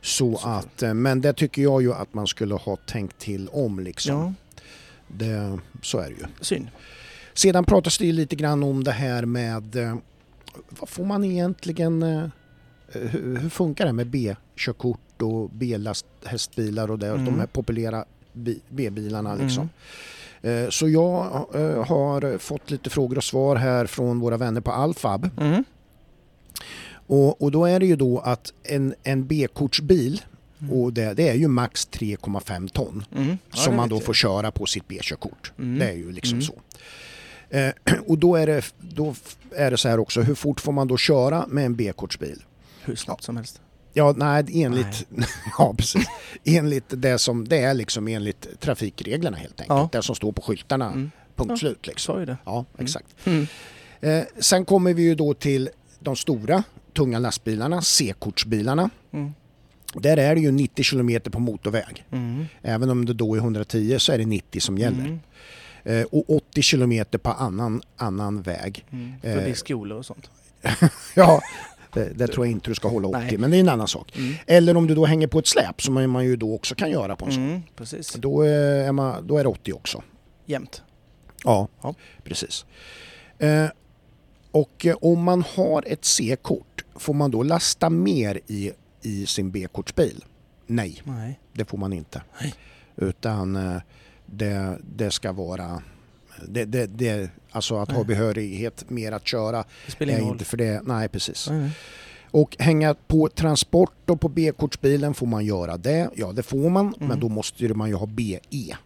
[0.00, 3.48] Så Så- att, eh, men det tycker jag ju att man skulle ha tänkt till
[3.48, 4.14] om liksom.
[4.16, 4.32] Ja,
[5.08, 6.24] Det, så är det ju.
[6.40, 6.68] synd.
[7.34, 9.96] Sedan pratas det ju lite grann om det här med eh,
[10.80, 12.26] vad får man egentligen, eh,
[12.88, 17.24] hur, hur funkar det med B-körkort och B-hästbilar och det, Mm.
[17.24, 19.62] de här populära bi- B-bilarna liksom.
[19.62, 19.68] Mm.
[20.42, 21.24] Eh, Så jag
[21.54, 25.30] eh, har fått lite frågor och svar här från våra vänner på Alfab.
[25.40, 25.64] Mm.
[27.06, 30.22] Och, och då är det ju då att en, en B-kortsbil
[30.62, 30.74] Mm.
[30.74, 33.38] Och det, det är ju max 3,5 ton Mm.
[33.50, 35.52] Ja, som man då får köra på sitt B-körkort.
[35.58, 35.78] Mm.
[35.78, 36.42] Det är ju liksom Mm.
[36.42, 36.54] så.
[37.50, 37.72] Eh,
[38.06, 39.14] och då är, det, då
[39.56, 42.42] är det så här också, hur fort får man då köra med en B-kortsbil?
[42.84, 43.60] Hur snabbt som helst.
[43.92, 45.06] Ja, nej, enligt,
[45.58, 46.06] ja, precis.
[46.44, 49.78] enligt det som det är liksom enligt trafikreglerna helt enkelt.
[49.78, 49.88] Ja.
[49.92, 51.10] Det som står på skyltarna, Mm.
[51.36, 51.56] punkt Ja.
[51.56, 51.86] slut.
[51.86, 52.36] Liksom.
[52.44, 53.06] Ja, exakt.
[53.24, 53.46] Mm.
[54.00, 55.70] Eh, sen kommer vi ju då till
[56.00, 56.62] de stora
[56.96, 58.90] tunga lastbilarna, C-kortsbilarna.
[59.12, 59.32] Mm.
[59.94, 62.04] Där är det ju 90 km på motorväg.
[62.12, 62.46] Mm.
[62.62, 64.98] Även om det då är 110 så är det 90 som gäller.
[65.04, 65.20] Mm.
[65.84, 68.86] Eh, och 80 km på annan, annan väg.
[68.90, 69.12] Mm.
[69.22, 69.34] Eh.
[69.34, 70.30] Förbi skolor och sånt.
[71.14, 71.40] Ja,
[71.92, 73.38] det, det tror jag inte du ska hålla 80, Nej.
[73.38, 74.16] men det är en annan sak.
[74.16, 74.34] Mm.
[74.46, 77.16] Eller om du då hänger på ett släp som man ju då också kan göra
[77.16, 77.42] på en sån.
[77.48, 77.62] Mm.
[77.76, 78.12] Precis.
[78.12, 78.48] Då, är
[78.88, 80.02] är man, då är det 80 också.
[80.46, 80.82] Jämt.
[81.44, 81.94] Ja, Ja.
[82.24, 82.64] precis.
[83.38, 83.66] Eh,
[84.50, 88.72] och eh, om man har ett C-kort, får man då lasta mer i,
[89.02, 90.24] i sin B-kortsbil?
[90.66, 91.40] Nej, Nej.
[91.52, 92.22] det får man inte.
[92.40, 92.54] Nej.
[92.96, 93.80] Utan eh,
[94.26, 95.82] det, det ska vara...
[96.48, 98.06] Det, det, det, alltså att ha Nej.
[98.06, 100.32] behörighet mer att köra Det spelar ingen roll.
[100.32, 100.82] inte för det.
[100.84, 101.48] Nej, precis.
[101.50, 101.70] Nej, nej.
[102.30, 106.10] Och hänga på transport och på B-kortsbilen, får man göra det?
[106.14, 107.20] Ja, det får man, men Mm.
[107.20, 108.38] då måste man ju ha BE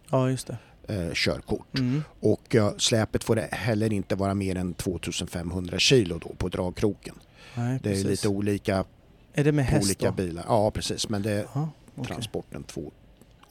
[0.09, 0.57] Ja, just det.
[0.87, 1.77] eh, körkort.
[1.79, 2.03] Mm.
[2.19, 7.15] Och eh, släpet får det heller inte vara mer än 2500 kilo då på dragkroken.
[7.55, 8.07] Nej, Det är precis.
[8.07, 8.85] lite olika
[9.33, 10.11] Är det med på häst olika då?
[10.13, 10.45] bilar.
[10.47, 11.09] Ja, precis.
[11.09, 12.07] Men det är Ja, okej.
[12.07, 12.91] transporten två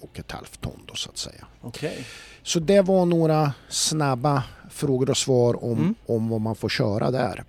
[0.00, 1.46] och ett halvt ton då så att säga.
[1.60, 2.06] Okej.
[2.42, 5.94] Så det var några snabba frågor och svar om, Mm.
[6.06, 7.44] om vad man får köra där.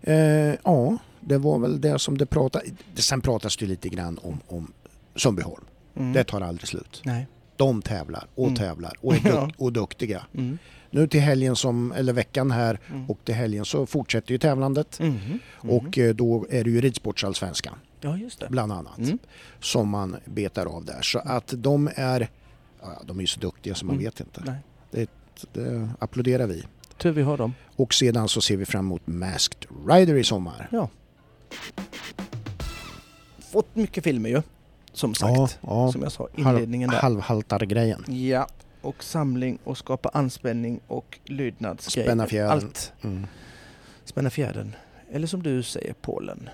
[0.00, 2.64] Eh, ja, det var väl det som det pratade.
[2.94, 4.72] Sen pratas det lite grann om, om
[5.16, 5.64] Sundbyholm.
[5.96, 6.12] Mm.
[6.12, 7.02] Det tar aldrig slut.
[7.04, 7.26] Nej.
[7.56, 8.56] De tävlar och Mm.
[8.56, 10.22] tävlar och är, duk- och duktiga.
[10.34, 10.58] Mm.
[10.90, 13.10] Nu till helgen som, eller veckan här Mm.
[13.10, 14.98] och till helgen så fortsätter ju tävlandet.
[15.00, 15.10] Mhm.
[15.62, 15.70] Mhm.
[15.70, 18.46] Och eh, då är det ju ridsportsallsvenskan Ja, just det.
[18.50, 19.18] bland annat Mm.
[19.60, 21.02] som man betar av där.
[21.02, 22.28] Så att de är,
[22.82, 24.04] ja, de är ju så duktiga som man Mm.
[24.04, 24.42] vet inte.
[24.46, 24.56] Nej.
[24.90, 25.10] Det,
[25.52, 26.64] det applåderar vi.
[26.98, 27.54] Tur vi har dem.
[27.76, 30.68] Och sedan så ser vi fram emot Masked Rider i sommar.
[30.72, 30.88] Ja.
[33.52, 34.42] Fått mycket filmer ju.
[34.92, 35.58] Som sagt.
[35.60, 35.92] ja.
[35.92, 36.98] Som jag sa inledningen där.
[36.98, 38.04] Halvhaltar-grejen.
[38.08, 38.46] Ja.
[38.80, 42.08] Och samling och skapa anspänning och lydnadsgrejer.
[42.08, 42.50] Spänna fjädern.
[42.50, 42.92] Allt.
[43.02, 43.26] Mm.
[44.04, 44.72] Spänna fjädern.
[45.12, 46.48] Eller som du säger, Polen.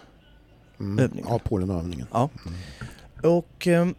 [0.80, 0.98] Mm.
[1.04, 1.26] Övningen.
[1.30, 2.06] Ja, Polenövningen.
[2.12, 2.28] Ja.
[2.46, 3.34] Mm.
[3.36, 3.94] Och ehm,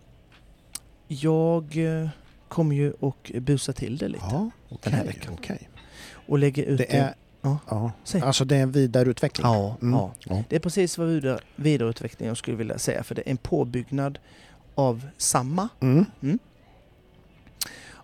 [1.07, 2.09] jag eh,
[2.47, 4.25] kommer ju och busa till det lite.
[4.29, 4.49] Ja,
[4.83, 5.33] Den här veckan.
[5.37, 5.69] okej.
[6.27, 7.57] Och lägga ut Det är, Ja.
[7.69, 7.91] ja.
[8.03, 8.21] Säg.
[8.21, 9.47] Alltså det är en vidareutveckling.
[9.47, 9.93] Ja, Mm.
[9.99, 10.11] ja.
[10.19, 10.43] Ja.
[10.49, 13.03] Det är precis vad vidare, vidareutveckling jag skulle vilja säga.
[13.03, 14.19] För det är en påbyggnad
[14.75, 15.69] av samma.
[15.79, 16.05] Mm.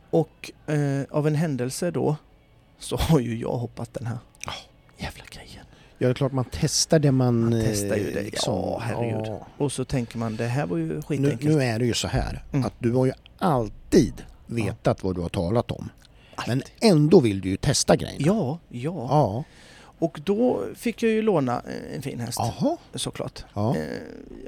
[0.09, 2.15] Och eh, av en händelse då
[2.80, 4.51] så har ju jag hoppat den här Ja.
[4.97, 5.64] jävla grejen.
[5.98, 7.39] Ja, det är klart man testar det man...
[7.39, 8.30] Man testar ju eh, det.
[8.46, 9.22] Ja, herregud.
[9.26, 9.48] ja.
[9.58, 11.43] Och så tänker man det här var ju Nu, skitenkelt.
[11.43, 12.66] nu är det ju så här Mm.
[12.66, 15.89] att du har ju alltid vetat vad du har talat om.
[16.48, 16.74] Men Alltid.
[16.91, 18.26] ändå vill du ju testa grejerna.
[18.26, 19.43] Ja, ja, Ja.
[20.00, 22.78] Och då fick jag ju låna eh, en fin häst Jaha.
[22.96, 23.43] såklart.
[23.54, 23.76] Ja.
[23.76, 23.84] Eh,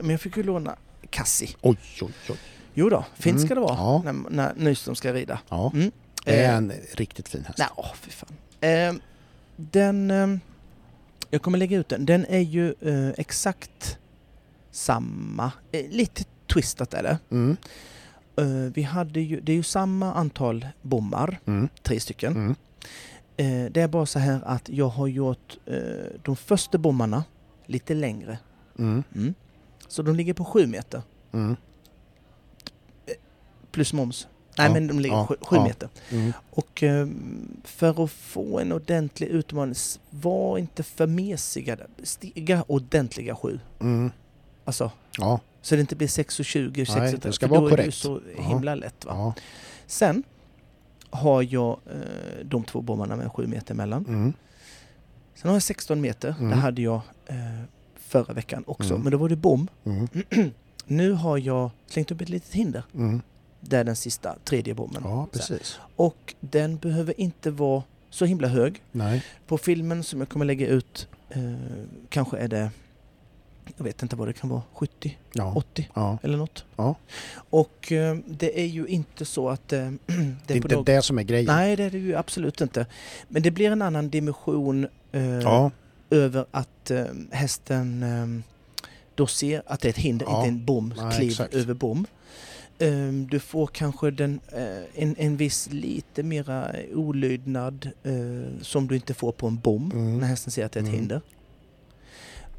[0.01, 0.75] men jag fick ju låna
[1.09, 1.49] Cassie.
[1.61, 2.35] Oj, oj, oj.
[2.73, 4.01] Jo då, fint Mm, ska det vara ja.
[4.05, 5.39] när, när Nyström ska rida.
[5.49, 5.71] Ja.
[5.75, 5.91] Mm.
[6.25, 7.57] Det är Eh, en riktigt fin häst.
[7.59, 8.29] Nej, åh fy fan.
[8.61, 8.93] Eh,
[9.55, 10.11] den...
[10.11, 10.27] Eh,
[11.29, 12.05] jag kommer lägga ut den.
[12.05, 13.97] Den är ju eh, exakt
[14.71, 15.51] samma.
[15.71, 16.23] Eh, lite
[16.53, 17.19] twistat är det.
[17.31, 17.57] Mm.
[18.37, 21.69] Eh, vi hade ju, det är ju samma antal bommar, Mm.
[21.83, 22.35] tre stycken.
[22.35, 22.55] Mm.
[23.37, 25.75] Eh, det är bara så här att jag har gjort eh,
[26.23, 27.23] de första bommarna
[27.65, 28.39] lite längre.
[28.79, 29.03] Mm.
[29.15, 29.33] Mm.
[29.87, 31.01] Så de ligger på sju meter.
[31.31, 31.55] Mm.
[33.71, 34.27] Plus moms.
[34.57, 35.63] Nej Ja, men de ligger ja, sju, sju ja.
[35.63, 35.89] meter.
[36.11, 36.33] Mm.
[36.49, 37.07] Och eh,
[37.63, 39.75] för att få en ordentlig utmaning,
[40.09, 41.77] var inte för mesiga.
[42.03, 43.59] Stiga ordentliga sju.
[43.79, 44.11] Mm.
[44.65, 45.39] Alltså, Ja.
[45.61, 47.77] så det inte blir 6 och 20, 6 Nej, och det ska vara då är
[47.77, 47.97] det ju korrekt.
[47.97, 49.05] så himla lätt.
[49.05, 49.33] Va?
[49.87, 50.23] Sen
[51.09, 54.05] har jag eh, de två bommarna med 7 meter emellan.
[54.07, 54.33] Mm.
[55.35, 56.35] Sen har jag 16 meter.
[56.39, 56.49] Mm.
[56.49, 57.35] Det hade jag eh,
[57.95, 58.89] förra veckan också.
[58.93, 59.01] Mm.
[59.03, 59.67] Men då var det bom.
[59.85, 60.07] Mm.
[60.85, 62.83] Nu har jag slängt upp ett litet hinder.
[63.59, 65.01] Det är den sista, tredje bommen.
[65.05, 65.79] Ja, precis.
[65.95, 68.81] Och den behöver inte vara så himla hög.
[68.91, 69.23] Nej.
[69.47, 71.41] På filmen som jag kommer lägga ut eh,
[72.09, 72.71] kanske är det,
[73.77, 75.53] jag vet inte vad det kan vara, 70, Ja.
[75.55, 76.17] 80 ja.
[76.23, 76.65] eller något.
[76.75, 76.95] Ja.
[77.49, 79.97] Och eh, det är ju inte så att eh, det
[80.47, 80.85] Det är är på inte något...
[80.85, 81.45] det som är grejen.
[81.45, 82.85] Nej, det är det ju absolut inte.
[83.27, 85.71] Men det blir en annan dimension eh, Ja.
[86.09, 88.43] över att eh, hästen eh,
[89.15, 92.05] då ser att det är ett hinder, inte en bom, kliv över bom.
[92.79, 98.95] Eh, du får kanske den, eh, en, en viss lite mera olydnad eh, som du
[98.95, 100.17] inte får på en bom Mm.
[100.19, 100.99] när hästen ser att det är ett Mm.
[100.99, 101.21] hinder.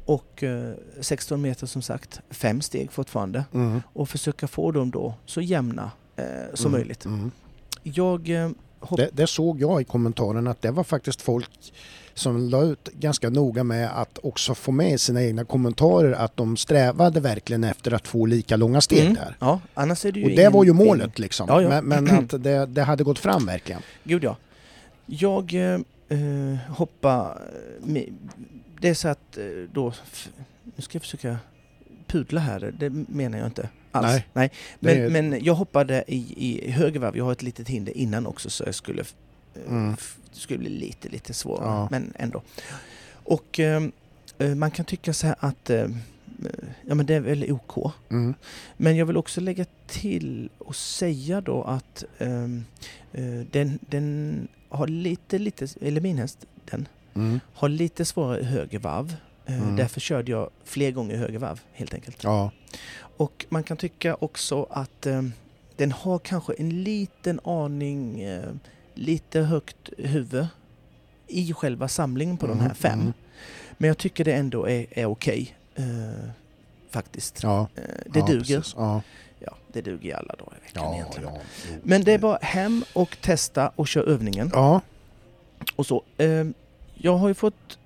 [0.05, 3.45] och eh, 16 meter som sagt, fem steg fortfarande.
[3.53, 3.81] Mm.
[3.93, 6.79] Och försöka få dem då så jämna eh, som Mm.
[6.79, 7.05] möjligt.
[7.05, 7.31] Mm.
[7.83, 8.49] Jag eh,
[8.97, 11.49] Det, det såg jag i kommentaren att det var faktiskt folk
[12.13, 16.37] som la ut ganska noga med att också få med i sina egna kommentarer att
[16.37, 19.13] de strävade verkligen efter att få lika långa steg Mm.
[19.13, 19.35] där.
[19.39, 21.45] Ja, annars är det ju Och det var ju målet liksom.
[21.49, 21.81] Ja, ja.
[21.81, 23.81] Men, men att det, det hade gått fram verkligen.
[24.03, 24.35] Gud ja.
[25.05, 25.73] Jag eh,
[26.09, 27.41] eh, hoppar...
[27.81, 28.13] med-
[28.81, 29.93] Det är så att eh, då...
[30.75, 31.37] Nu ska jag försöka
[32.07, 34.05] pudla här, det menar jag inte alls.
[34.07, 34.23] Nej.
[34.33, 34.49] Nej.
[34.79, 37.17] Men, är- men jag hoppade i, i höger varv.
[37.17, 39.03] Jag har ett litet hinder innan också så jag skulle...
[39.67, 39.95] Mm.
[40.31, 41.87] skulle bli lite, lite svårare, Ja.
[41.91, 42.41] men ändå.
[43.11, 43.83] Och eh,
[44.37, 45.69] eh, man kan tycka så här att...
[45.69, 45.87] Eh,
[46.85, 47.93] ja men det är väl OK.
[48.09, 48.33] Mm.
[48.77, 52.65] Men jag vill också lägga till och säga då att ehm,
[53.13, 57.39] eh, den, den har lite, lite, eller min häst, den Mm.
[57.53, 59.15] har lite svårare i höger varv.
[59.45, 59.75] Eh, Mm.
[59.75, 62.23] Därför körde jag fler gånger i höger varv helt enkelt.
[62.23, 62.51] Ja.
[63.19, 65.33] Och man kan tycka också att ehm,
[65.75, 68.49] den har kanske en liten aning, eh,
[68.93, 70.47] lite högt huvud
[71.27, 72.99] i själva samlingen på de här Mm, fem.
[72.99, 73.13] mm.
[73.77, 75.55] Men jag tycker det ändå är, är okej.
[75.75, 76.29] eh,
[76.89, 77.43] faktiskt.
[77.43, 77.67] Ja.
[77.75, 78.65] Eh, det ja, duger.
[78.75, 79.01] Ja.
[79.39, 81.29] Ja, det duger i alla dagar i veckan Ja, egentligen.
[81.83, 84.49] Men det är bara hem och testa och köra övningen.
[84.53, 84.81] Ja.
[85.75, 86.03] Och så.
[86.17, 86.53] Ehm,
[86.93, 87.79] jag har ju fått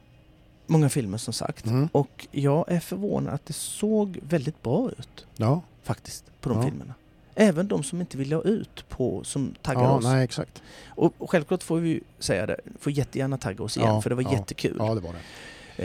[0.67, 1.65] många filmer som sagt.
[1.65, 1.89] Mm.
[1.91, 5.61] Och jag är förvånad att det såg väldigt bra ut Ja.
[5.83, 6.63] faktiskt på de Ja.
[6.65, 6.93] filmerna.
[7.35, 10.03] Även de som inte vill ha ut på, som taggar ja, oss.
[10.03, 10.61] nej exakt.
[10.87, 14.15] Och, och självklart får vi säga det, får jättegärna tagga oss igen Ja, för det
[14.15, 14.75] var ja, jättekul.
[14.79, 15.19] Ja, det var det.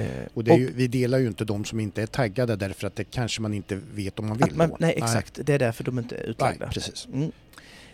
[0.00, 2.86] Eh, Och, det är ju, vi delar ju inte de som inte är taggade därför
[2.86, 4.54] att det kanske man inte vet om man vill.
[4.54, 5.38] man, nej, exakt.
[5.42, 6.64] Det är därför de inte är Nej, utlagda.
[6.66, 7.06] nej precis.
[7.12, 7.32] Mm.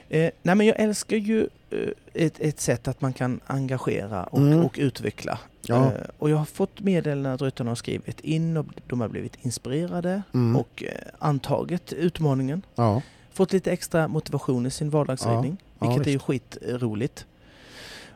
[0.08, 1.78] Eh, nej men jag älskar ju eh,
[2.14, 4.64] ett, ett sätt att man kan engagera och, Mm.
[4.64, 5.38] och utveckla.
[5.66, 5.84] Ja.
[5.84, 9.36] Eh, och jag har fått meddelanden att ryttarna har skrivit in och de har blivit
[9.44, 10.56] inspirerade Mm.
[10.56, 12.62] och eh, antagit utmaningen.
[12.74, 13.02] ja.
[13.32, 17.26] Fått lite extra motivation i sin vardagsridning, Ja, vilket är ju skitroligt.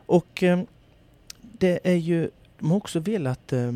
[0.05, 0.59] Och eh,
[1.41, 2.29] det är ju,
[2.59, 3.71] de har också velat eh,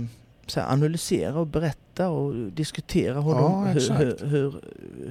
[0.47, 4.61] så här, analysera och berätta och diskutera hur, Ja, de, hur, hur,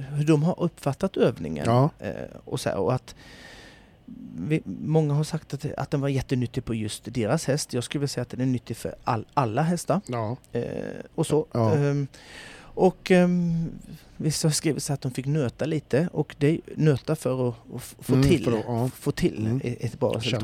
[0.09, 1.65] hur, de har uppfattat övningen.
[1.67, 1.89] Ja.
[1.99, 2.11] Eh,
[2.45, 3.15] och, så här, och att
[4.37, 7.73] vi, många har sagt att, att den var jättenyttig på just deras häst.
[7.73, 10.01] Jag skulle vilja säga att den är nyttig för all, alla hästar.
[10.07, 10.37] Ja.
[10.51, 10.63] Eh,
[11.15, 11.45] och så.
[11.51, 11.73] Ja.
[11.75, 12.07] Ehm,
[12.75, 13.69] och um,
[14.17, 17.55] vissa har skrivit så att de fick nöta lite och det är nöta för att,
[17.75, 18.89] att få Mm, till, att- ja.
[18.95, 19.61] få till Mm.
[19.63, 20.41] ett- bra resultat.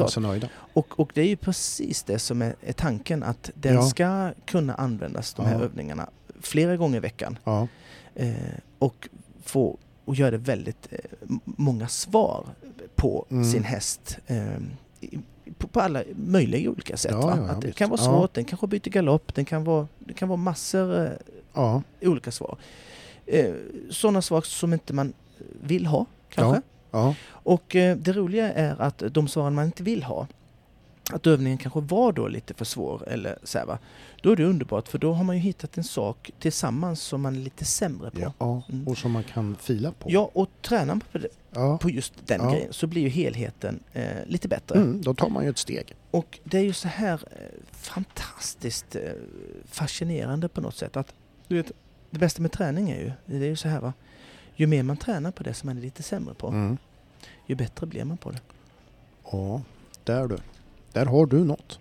[0.73, 4.73] Och, och det är ju precis det som är, är tanken att den ska kunna
[4.73, 6.09] användas, de här övningarna,
[6.41, 7.37] flera gånger i veckan.
[7.43, 7.67] Ja.
[8.15, 8.33] Eh,
[8.79, 9.09] och
[9.43, 10.99] få och göra det väldigt eh,
[11.45, 12.45] många svar
[12.95, 13.43] på Mm.
[13.51, 14.17] sin häst.
[14.27, 14.47] Eh,
[15.01, 15.19] i-
[15.57, 17.11] på, på alla möjliga olika sätt.
[17.11, 17.77] Ja, ja, att det visst.
[17.79, 21.11] kan vara svårt, den kanske byter galopp, den kan vara, det kan vara massor eh,
[22.01, 22.57] olika svar.
[23.25, 23.53] Eh,
[23.89, 25.13] sådana svar som inte man
[25.61, 26.61] vill ha kanske.
[27.27, 30.27] Och eh, det roliga är att de svaren man inte vill ha,
[31.13, 33.77] att övningen kanske var då lite för svår eller så här, va?
[34.21, 37.35] Då är det underbart för då har man ju hittat en sak tillsammans som man
[37.35, 38.19] är lite sämre på.
[38.19, 38.33] Ja.
[38.39, 38.75] Ja, ja.
[38.91, 40.29] Och som man kan fila på.
[40.33, 41.77] och tränar man på, det, Ja.
[41.77, 42.51] på just den Ja.
[42.51, 44.75] grejen så blir ju helheten eh, lite bättre.
[44.75, 45.93] Mm, då tar man ju ett steg.
[46.11, 49.01] Och det är ju så här eh, fantastiskt eh,
[49.65, 51.13] fascinerande på något sätt att
[51.47, 51.71] du vet,
[52.09, 53.93] det bästa med träning är ju, det är ju så här va,
[54.55, 56.77] ju mer man tränar på det som man är lite sämre på, Mm.
[57.47, 58.39] ju bättre blir man på det.
[59.31, 59.61] Ja,
[60.03, 60.37] där du.
[60.99, 61.79] Där har du något.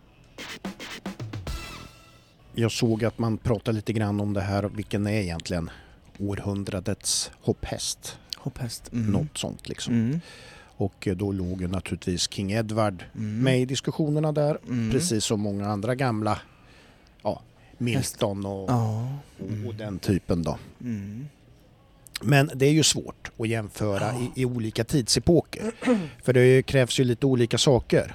[2.54, 5.70] Jag såg att man pratade lite grann om det här, vilken är egentligen
[6.18, 8.18] århundradets hopphäst?
[8.36, 8.92] Hopphäst.
[8.92, 9.12] Mm.
[9.12, 9.94] Något sånt liksom.
[9.94, 10.20] Mm.
[10.60, 13.40] Och eh, då låg ju naturligtvis King Edward Mm.
[13.42, 14.58] med i diskussionerna där.
[14.68, 14.90] Mm.
[14.90, 16.38] Precis som många andra gamla,
[17.22, 17.42] ja,
[17.78, 19.08] Milton och, Ja.
[19.38, 20.58] och, och den typen då.
[20.80, 21.28] Mm.
[22.22, 24.28] Men det är ju svårt att jämföra Ja.
[24.36, 25.72] i, i olika tidsepoker.
[26.22, 28.14] För det krävs ju lite olika saker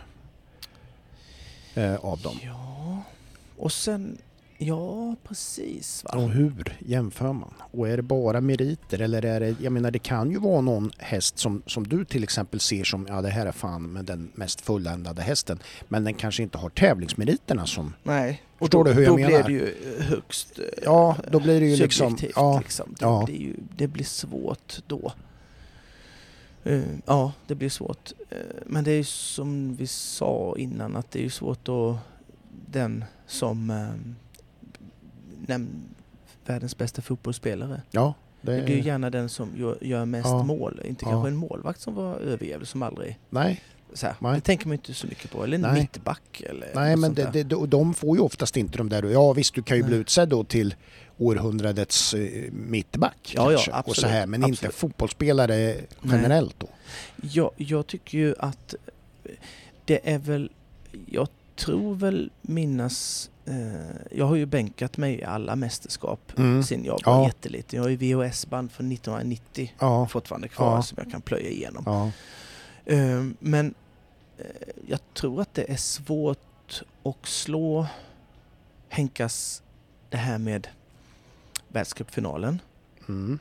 [1.76, 2.40] eh, av dem.
[2.44, 3.02] Ja,
[3.58, 4.18] och sen,
[4.58, 6.12] ja precis va.
[6.12, 7.54] Och hur jämför man?
[7.72, 10.92] Och är det bara meriter eller är det, jag menar det kan ju vara någon
[10.98, 14.32] häst som, som du till exempel ser som, ja det här är fan med den
[14.36, 15.60] mest fulländade hästen.
[15.88, 19.44] Men den kanske inte har tävlingsmeriterna som, Nej, och då, du hur jag då menar?
[19.44, 22.96] blir det ju eh, högst eh, ja då blir det ju liksom, ja, liksom.
[23.00, 23.24] Det, ja.
[23.26, 25.14] blir ju, det blir svårt då.
[26.64, 28.12] Eh, ja, det blir svårt.
[28.30, 31.96] Eh, men det är ju som vi sa innan att det är ju svårt att
[32.72, 34.16] den som um,
[36.46, 37.82] världens bästa fotbollsspelare.
[37.92, 38.14] ja.
[38.42, 39.50] Det, Det blir ju gärna den som
[39.82, 40.44] gör, mest Ja.
[40.44, 40.82] mål.
[40.86, 41.12] Inte Ja.
[41.12, 43.62] kanske en målvakt som var överjävlig som aldrig nej,
[43.94, 44.16] Så här.
[44.20, 44.36] Nej.
[44.36, 45.44] Det tänker man inte så mycket på.
[45.44, 45.74] Eller en Nej.
[45.82, 49.04] mittback eller Nej, men det, det, de- får ju oftast inte de där.
[49.04, 50.02] Ja visst, du kan ju bli Nej.
[50.02, 50.76] utsedd då till
[51.18, 53.72] århundradets eh, mittback Ja, ja, kanske.
[53.72, 54.76] och så absolut, här, men inte absolut.
[54.76, 56.68] fotbollsspelare generellt då.
[57.32, 58.76] Jag, jag tycker ju att
[59.86, 60.52] det är väl,
[61.06, 66.64] jag tror väl minnas, eh, jag har ju bänkat mig i alla mästerskap Mm.
[66.64, 67.26] sen jag var Ja.
[67.26, 67.78] jätteliten.
[67.78, 70.82] Jag har ju VHS-band från 1990 Ja, fortfarande kvar Ja.
[70.84, 71.84] som jag kan plöja igenom.
[71.86, 72.12] ja,
[72.86, 73.74] Eh, men
[74.38, 74.46] eh,
[74.88, 77.88] jag tror att det är svårt att slå
[78.90, 79.62] Henkas
[80.10, 80.68] det här med
[81.74, 82.62] världscupfinalen,
[83.08, 83.40] mm,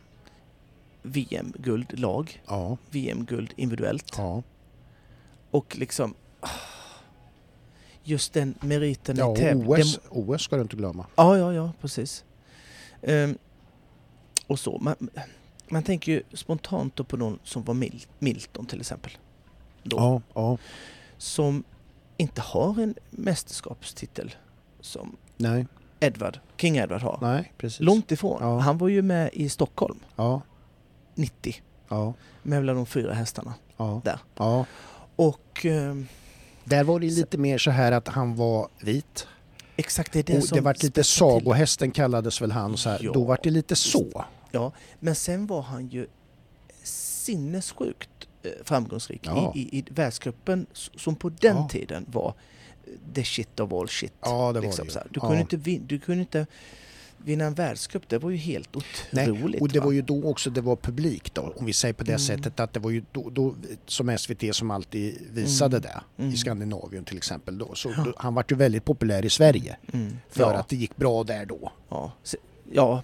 [1.03, 4.43] VM-guld lag, ja, VM-guld individuellt ja.
[5.51, 6.15] och liksom
[8.05, 9.69] just den meriten ja i tävling.
[9.69, 11.07] OS, OS ska du inte glömma.
[11.17, 12.25] Ja, ja, ja, precis.
[13.03, 13.39] Ehm,
[14.47, 14.79] och så.
[14.79, 14.97] Man,
[15.69, 19.13] man tänker ju spontant då på någon som var Mil- Milton till exempel.
[19.83, 20.59] Då, Ja, ja,
[21.19, 21.65] Som
[22.17, 24.35] inte har en mästerskapstitel
[24.81, 25.67] som nej,
[26.03, 27.19] Edward, King Edward har.
[27.23, 27.81] nej, precis.
[27.81, 28.39] Långt ifrån.
[28.41, 28.59] Ja.
[28.59, 30.43] Han var ju med i Stockholm Ja,
[31.15, 31.55] 90
[31.89, 33.55] ja, med de fyra hästarna.
[33.77, 34.01] ja.
[34.05, 34.19] Där.
[34.37, 34.67] ja.
[35.17, 36.07] Och ehm,
[36.65, 39.27] Där var det lite mer så här att han var vit.
[39.77, 42.99] exakt det är det och som det vart lite sagohästen kallades väl han så här.
[43.03, 43.13] Ja.
[43.13, 44.25] Då vart det lite så.
[44.51, 46.07] Ja, men sen var han ju
[46.83, 48.11] sinnessjukt
[48.43, 49.53] eh, framgångsrik Ja.
[49.57, 51.69] i, i, i världscupen som på den Ja.
[51.69, 52.35] tiden var
[53.15, 54.13] the shit of all shit.
[54.21, 54.99] Ja, det var liksom, det ju.
[54.99, 55.07] här.
[55.11, 55.27] Du, Ja.
[55.29, 56.47] kunde inte vin, du kunde inte
[57.25, 58.77] vinna en världscup, det var ju helt
[59.11, 59.61] Nej, otroligt.
[59.63, 59.85] Och det va?
[59.85, 62.19] var ju då också det var publik då, om vi säger på det Mm.
[62.19, 63.55] sättet att det var ju då, då
[63.87, 65.89] som SVT som alltid visade Mm.
[66.17, 66.35] det Mm.
[66.35, 67.75] i Skandinavien till exempel då.
[67.75, 68.03] Så Ja.
[68.05, 70.17] då, han vart ju väldigt populär i Sverige mm.
[70.31, 71.73] för ja, att det gick bra där då.
[71.89, 72.13] ja.
[72.75, 73.03] Ja,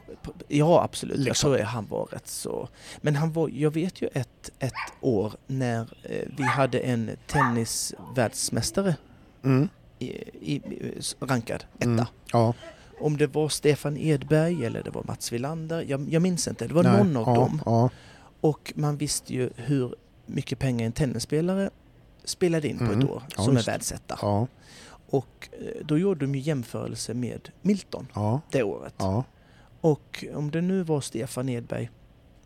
[0.49, 1.17] ja, absolut.
[1.19, 1.51] Jag Liksom.
[1.51, 2.69] tror att han var rätt så...
[3.01, 8.97] Men han var, jag vet ju ett, ett år när eh, vi hade en tennisvärldsmästare
[9.45, 9.69] Mm.
[9.99, 10.07] i,
[10.55, 10.61] i,
[11.21, 11.85] rankad etta.
[11.91, 12.05] Mm.
[12.33, 12.55] Ja,
[13.01, 16.67] Om det var Stefan Edberg eller det var Mats Wilander, jag, jag minns inte.
[16.67, 17.63] Det var nej, någon av ja, dem.
[17.67, 17.91] Ja,
[18.41, 19.95] Och man visste ju hur
[20.27, 21.71] mycket pengar en tennisspelare
[22.25, 22.99] spelade in på Mm.
[22.99, 23.69] ett år Ja, som är visst.
[23.69, 24.19] världsetta.
[25.11, 28.07] Och eh, då gjorde de ju jämförelse med Milton
[28.51, 28.95] det året.
[29.81, 31.91] Och om det nu var Stefan Edberg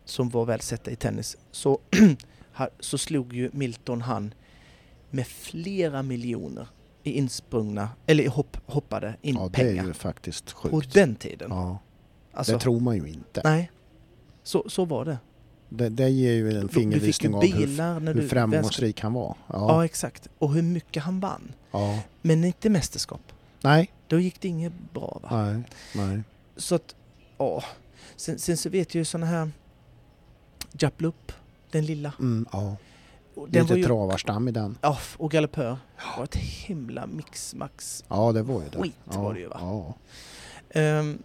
[0.05, 1.79] som var världsetta i tennis så,
[2.79, 4.33] så slog ju Milton han
[5.09, 6.67] med flera miljoner
[7.11, 9.85] insprungna, eller hopp, hoppade in ja det är pengar.
[9.85, 10.93] ju faktiskt På sjukt.
[10.93, 11.51] den tiden.
[11.51, 11.77] Ja,
[12.35, 13.41] Alltså, det tror man ju inte.
[13.43, 13.71] Nej,
[14.43, 15.17] så, så var det.
[15.69, 19.35] Det, det ger ju en fingervisning av hur, hur framgångsrik han var.
[19.47, 19.55] Ja.
[19.57, 20.27] Ja, exakt.
[20.39, 21.53] Och hur mycket han vann.
[21.71, 21.99] ja.
[22.21, 23.21] Men inte mästerskap.
[23.61, 25.29] Nej, Då gick det inget bra va?
[25.45, 25.63] nej,
[25.95, 26.23] nej.
[26.57, 26.95] Så att,
[27.37, 27.63] ja.
[28.15, 29.51] Sen, sen så vet jag ju såna här...
[30.79, 31.31] Japlup,
[31.71, 32.13] den lilla.
[32.19, 32.75] Mm, ja.
[33.35, 34.77] Den Lite ju, travarstam i den.
[34.81, 35.77] ja, och Galoppör.
[35.97, 38.03] Det var ett himla mix-max.
[38.07, 38.77] Ja, det var ju det.
[38.81, 39.57] Skit ja, var det ju, va?
[39.59, 39.93] Ja.
[40.79, 41.17] Ehm,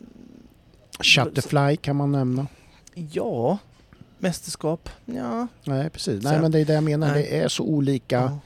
[1.01, 2.47] Shutterfly kan man nämna.
[2.95, 3.59] ja,
[4.19, 4.89] mästerskap.
[5.05, 5.47] Ja.
[5.65, 6.25] Nej, precis.
[6.25, 7.07] Nej, men det är det jag menar.
[7.13, 7.23] Nej.
[7.23, 8.17] Det är så olika.
[8.17, 8.39] ja.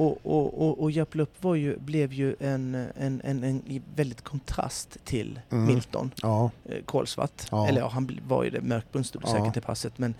[0.00, 4.96] Och, och, och, och Japlup var ju, blev ju en, en, en, en väldigt kontrast
[5.04, 5.64] till Mm.
[5.66, 6.10] Milton.
[6.22, 7.42] Ja, eh, kolsvart.
[7.50, 7.68] Ja.
[7.68, 8.60] Eller ja, han var ju det.
[8.60, 9.28] Mörkbrun stod Ja.
[9.32, 9.98] säkert i passet.
[9.98, 10.14] Men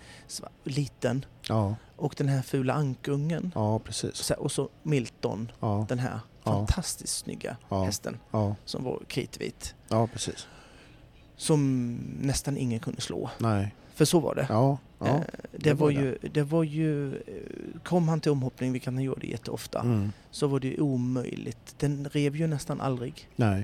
[0.63, 1.25] liten.
[1.47, 3.51] ja, Och den här fula ankungen.
[3.55, 4.31] ja, precis.
[4.31, 5.51] Och så Milton,
[5.87, 8.17] den här fantastiskt snygga hästen.
[8.65, 9.75] Som var kritvit.
[9.89, 10.47] ja, precis.
[11.37, 13.29] Som nästan ingen kunde slå.
[13.37, 14.45] Nej, För så var det.
[14.49, 14.77] ja,
[15.07, 15.15] ja.
[15.15, 15.21] Eh,
[15.51, 17.15] det, det var var ju, det var ju...
[17.15, 17.21] eh,
[17.83, 20.11] Kom han till omhoppning, vilket han gjorde jätteofta, Mm.
[20.31, 21.75] så var det ju omöjligt.
[21.79, 23.29] Den rev ju nästan aldrig.
[23.35, 23.59] Nej.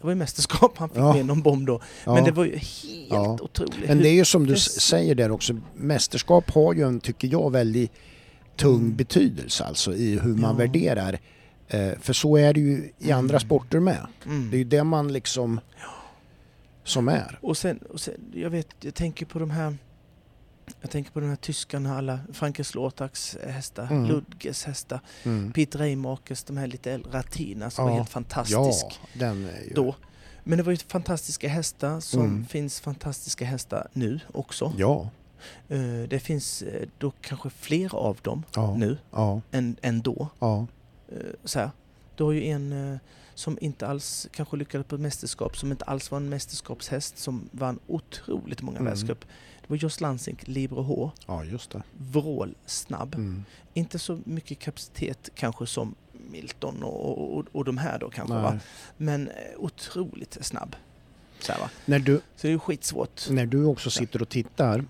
[0.00, 1.12] Det var ju mästerskap han fick Ja.
[1.14, 1.80] med någon bomb då.
[2.04, 2.14] Ja.
[2.14, 3.38] Men det var ju helt Ja.
[3.40, 3.88] otroligt.
[3.88, 7.28] Men det är ju som du det- säger där också, mästerskap har ju en, tycker
[7.28, 7.92] jag, väldigt
[8.56, 8.96] tung Mm.
[8.96, 10.52] betydelse alltså i hur man Ja.
[10.52, 11.18] värderar.
[11.68, 13.40] Eh, för så är det ju i andra Mm.
[13.46, 14.06] sporter med.
[14.26, 14.50] Mm.
[14.50, 15.60] Det är ju det man liksom
[16.84, 17.38] som är.
[17.42, 19.76] Och sen, och sen, jag vet, jag tänker på de här
[20.82, 24.04] jag tänker på de här tyskarna, alla Franke Slotaks hästar, Mm.
[24.04, 25.52] Ludges hästar, Mm.
[25.52, 27.96] Peter Reimakers, de här lite äldre Ratina som var Ja.
[27.96, 29.72] helt fantastisk Ja, ju...
[29.74, 29.94] då.
[30.44, 32.46] Men det var ju fantastiska hästar som Mm.
[32.46, 34.72] finns fantastiska hästar nu också.
[34.78, 35.10] Ja,
[35.68, 35.78] Eh,
[36.08, 40.28] Det finns eh, då kanske fler av dem ja, nu ja, än, än då.
[40.38, 40.66] ja,
[41.12, 41.70] Eh, Så här.
[42.16, 42.98] Du har ju en
[43.34, 47.48] som inte alls kanske lyckades på ett mästerskap, som inte alls var en mästerskapshäst, som
[47.52, 48.90] vann otroligt många Mm.
[48.92, 49.24] världscup.
[49.62, 51.82] Det var Jos Lansink, Libro H, ja, just det.
[51.98, 53.14] vrålsnabb.
[53.14, 53.44] Mm.
[53.74, 55.94] Inte så mycket kapacitet kanske som
[56.30, 58.58] Milton och, och, och de här då kanske va?
[58.96, 60.76] Men eh, otroligt snabb.
[61.40, 61.52] Så?
[61.84, 63.30] När, du, så det är skitsvårt.
[63.30, 64.84] när du också sitter och tittar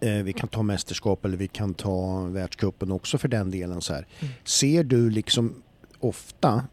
[0.00, 3.80] Eh, vi kan ta mästerskap eller vi kan ta världscupen också för den delen.
[3.80, 4.06] Så här.
[4.20, 4.34] Mm.
[4.44, 5.62] Ser du liksom
[6.00, 6.64] ofta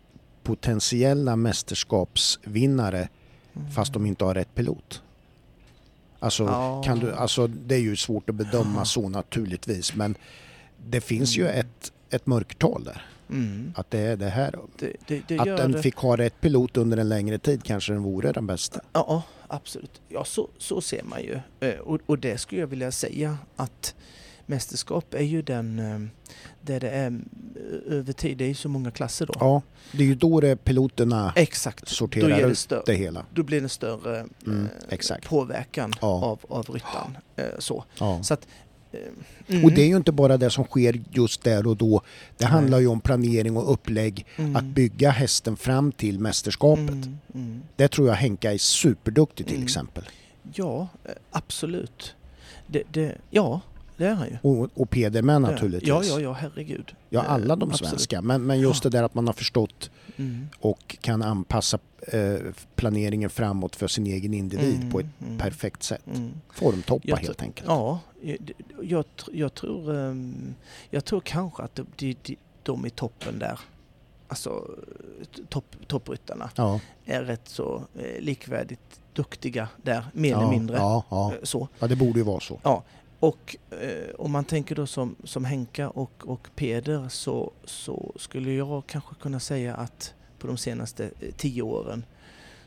[0.43, 3.09] potentiella mästerskapsvinnare
[3.55, 3.71] Mm.
[3.71, 5.01] fast de inte har rätt pilot?
[6.23, 6.81] Alltså, Ja.
[6.85, 10.15] kan du, alltså det är ju svårt att bedöma så naturligtvis men
[10.89, 11.59] det finns ju Mm.
[11.59, 13.05] ett, ett mörkertal där.
[13.29, 13.73] Mm.
[13.75, 14.55] Att det är det här.
[14.79, 18.03] Det, det, det Att den fick ha rätt pilot under en längre tid kanske den
[18.03, 18.79] vore den bästa.
[18.93, 20.01] Ja, absolut.
[20.09, 21.39] Ja, så, så ser man ju.
[21.59, 23.95] Eh, Och, och det skulle jag vilja säga att
[24.55, 25.99] mästerskap är ju den eh,
[26.61, 29.33] där det är eh, över tid, det är ju så många klasser då.
[29.39, 31.79] Ja, det är ju då det piloterna Exakt.
[31.85, 33.25] Då, sorterar ger det större, det hela.
[33.33, 36.07] då blir det större Mm, eh, påverkan Ja.
[36.25, 37.17] av, av ryttaren.
[37.59, 37.83] Så.
[37.99, 38.23] Ja.
[38.23, 38.47] så att,
[39.47, 42.01] mm, Och det är ju inte bara det som sker just där och då.
[42.37, 42.51] Det Nej.
[42.51, 44.25] handlar ju om planering och upplägg.
[44.37, 46.89] mm, Att bygga hästen fram till mästerskapet.
[46.89, 47.61] mm, mm.
[47.75, 49.65] Det tror jag Henka är superduktig till Mm.
[49.65, 50.03] exempel.
[50.53, 50.87] Ja,
[51.31, 52.15] absolut.
[52.67, 53.61] Det, det, ja,
[54.01, 54.37] det är han ju.
[54.41, 55.89] Och, och Peder med naturligtvis.
[55.89, 56.95] Ja, ja, ja, herregud.
[57.09, 57.89] Ja, alla de absolut.
[57.89, 58.21] svenska.
[58.21, 58.89] Men, men just Ja.
[58.89, 60.47] det där att man har förstått Mm.
[60.59, 62.35] och kan anpassa eh,
[62.75, 66.01] planeringen framåt för sin egen individ Mm, på ett mm, perfekt sätt.
[66.07, 66.31] mm.
[66.53, 67.67] Formtoppa Jag helt enkelt.
[67.67, 68.37] Ja, jag,
[68.81, 70.55] jag, jag, tror, ehm,
[70.89, 73.59] jag tror kanske att de, de, de, de i toppen där,
[74.27, 74.67] alltså
[75.49, 80.77] topp, toppryttarna, Ja, är rätt så eh, likvärdigt duktiga där, mer ja, eller mindre.
[80.77, 81.33] Ja, ja.
[81.33, 81.67] Eh, Så.
[81.79, 82.59] ja, det borde ju vara så.
[83.21, 88.51] Och eh, om man tänker då som, som Henka och, och Peder så, så skulle
[88.53, 92.05] jag kanske kunna säga att på de senaste eh, tio åren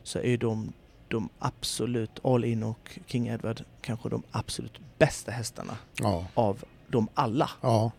[0.03, 0.73] så är de,
[1.09, 7.09] de absolut, All In och King Edward, kanske de absolut bästa hästarna Ja, av de
[7.15, 7.51] alla.
[7.61, 7.91] ja,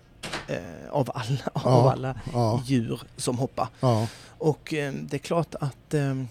[0.47, 1.61] Eh, av alla, Ja.
[1.63, 2.19] av alla
[2.65, 3.67] djur som hoppar.
[4.37, 6.23] Och eh, det är klart att eh,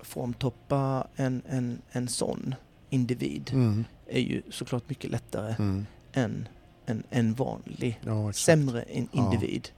[0.00, 2.54] formtoppa en, en, en sån
[2.90, 5.86] individ Mm, är ju såklart mycket lättare mm.
[6.12, 6.48] än
[6.86, 9.06] en, en vanlig, ja sämre Ja.
[9.12, 9.68] individ.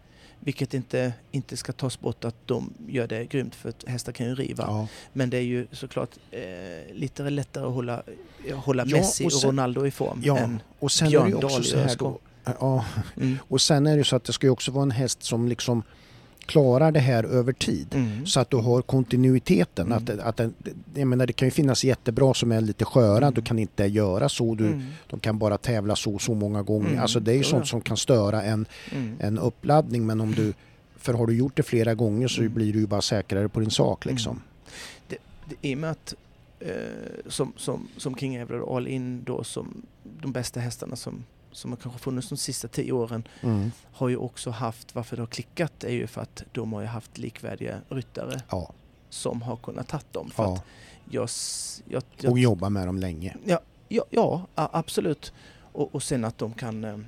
[0.45, 4.27] Vilket inte, inte ska tas bort att de gör det grymt för att hästar kan
[4.27, 4.65] ju riva.
[4.69, 4.89] Ja.
[5.13, 8.03] Men det är ju såklart eh, lite lättare att hålla,
[8.55, 11.41] hålla Ja, Messi och och, sen- Ronaldo i form ja, än och sen är Björn
[11.41, 11.87] Dahl i.
[12.61, 12.85] Ja,
[13.17, 13.39] mm.
[13.49, 15.49] och sen är det ju så att det ska ju också vara en häst som
[15.49, 15.83] liksom
[16.47, 17.95] klarar det här över tid.
[17.95, 18.27] Mm.
[18.27, 19.87] Så att du har kontinuiteten.
[19.87, 19.99] Mm.
[19.99, 20.55] Att, att den,
[20.95, 23.35] jag menar, det kan ju finnas jättebra som är lite sköra, Mm.
[23.35, 24.55] du kan inte göra så.
[24.55, 24.83] Du, Mm.
[25.11, 26.89] De kan bara tävla så så många gånger.
[26.89, 27.01] Mm.
[27.03, 29.17] Alltså det är ju sånt som kan störa en, Mm.
[29.21, 30.07] en uppladdning.
[30.07, 30.53] Men om du,
[30.97, 33.71] för har du gjort det flera gånger så blir du ju bara säkrare på din
[33.71, 34.41] sak liksom.
[35.09, 35.17] Det,
[35.61, 36.15] I och med att
[36.61, 36.69] eh,
[37.29, 39.83] som, som, som King och All In då som
[40.23, 43.73] de bästa hästarna som, som har kanske funnits de sista tio åren Mm.
[43.93, 46.87] har ju också haft, varför det har klickat är ju för att de har ju
[46.87, 48.73] haft likvärdiga ryttare Ja,
[49.09, 50.31] som har kunnat ta dem.
[50.31, 50.55] För ja.
[50.55, 50.65] att
[51.11, 51.29] jag,
[51.89, 53.37] jag, jag, Och jobba med dem länge.
[53.45, 55.33] ja, ja, ja, absolut.
[55.73, 56.99] Och, och sen att de kan, eh,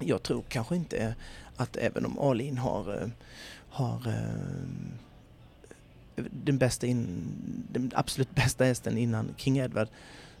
[0.00, 1.14] jag tror kanske inte
[1.56, 3.08] att även om Alin har, eh,
[3.70, 4.64] har eh,
[6.30, 7.22] den, bästa in,
[7.72, 9.88] den absolut bästa hästen innan King Edward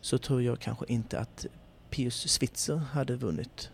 [0.00, 1.46] så tror jag kanske inte att
[1.92, 3.70] Pius Switzer hade vunnit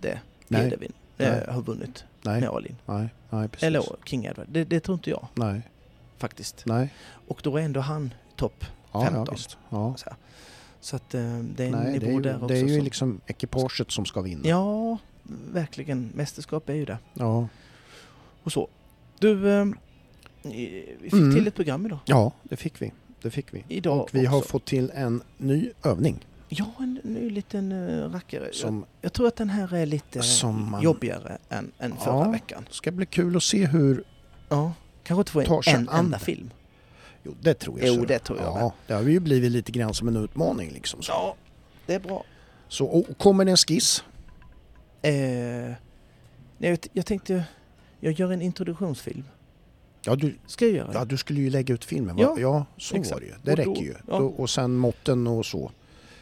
[0.00, 0.62] det Nej.
[0.62, 1.28] Peder vin- Nej.
[1.28, 2.76] eh, har vunnit Nej, med Alin.
[2.86, 3.62] nej, nej precis.
[3.66, 4.46] Eller King Edward.
[4.48, 5.62] Det, det tror inte jag Nej,
[6.16, 6.62] faktiskt.
[6.66, 6.94] nej.
[7.28, 9.34] Och då är ändå han topp Ja, ja, 15.
[9.34, 9.58] visst.
[9.70, 9.94] Ja.
[9.96, 10.10] Så,
[10.80, 12.46] så att eh, det är en Nej, nivå det är ju, där också.
[12.46, 14.48] det är ju som, liksom ekipaget som ska vinna.
[14.48, 14.98] Ja,
[15.52, 16.10] verkligen.
[16.14, 16.98] Mästerskap är ju det.
[17.14, 17.48] Ja,
[18.42, 18.68] Och så.
[19.18, 19.64] Du, eh,
[20.42, 21.34] vi fick Mm.
[21.34, 21.98] till ett program idag.
[22.04, 22.92] ja det fick vi.
[23.22, 23.64] Det fick vi.
[23.68, 24.48] Idag Och vi har också.
[24.50, 28.48] fått till en ny övning Ja, en ny liten uh, rackare.
[28.52, 32.14] som Jag, jag tror att den här är lite Som man- jobbigare än, än förra
[32.24, 32.30] Ja.
[32.30, 32.66] veckan.
[32.70, 34.04] ska bli kul att se hur...
[34.48, 34.72] Ja,
[35.02, 36.24] kanske inte få en, en enda det.
[36.24, 36.50] film.
[37.22, 37.88] Jo, det tror jag.
[37.88, 38.04] Jo, så.
[38.04, 41.02] det tror jag Ja, det har ju blivit lite grann som en utmaning liksom.
[41.02, 41.34] Så, Ja,
[41.86, 42.24] det är bra.
[42.68, 44.04] så och, kommer det en skiss?
[45.02, 45.12] Eh,
[46.58, 47.44] nej, jag, tänkte,
[48.00, 49.24] jag gör en introduktionsfilm.
[50.04, 50.90] Ja, du, Ska jag göra?
[50.94, 52.22] ja, du skulle ju lägga ut filmen va?
[52.22, 53.12] Ja, ja så exakt.
[53.14, 53.32] var det ju.
[53.42, 53.94] Det Och då- räcker ju.
[54.08, 54.18] ja.
[54.18, 55.70] Då, och sen måtten och så.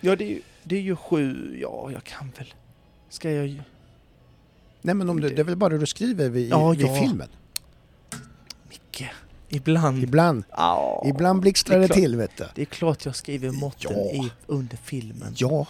[0.06, 2.54] Ja, det är, ju, det är ju sju, ja jag kan väl.
[3.08, 3.60] Ska jag ju...
[4.82, 7.00] Nej men om du, Det- är väl bara du skriver vid, Ja, vid ja.
[7.00, 7.28] filmen.
[8.68, 9.04] Micke,
[9.48, 10.02] ibland...
[10.04, 12.44] Ibland, Ja, ibland blixtrar det det till vet du.
[12.54, 14.24] Det är klart jag skriver måtten Ja.
[14.24, 15.34] i, under filmen.
[15.36, 15.66] Ja,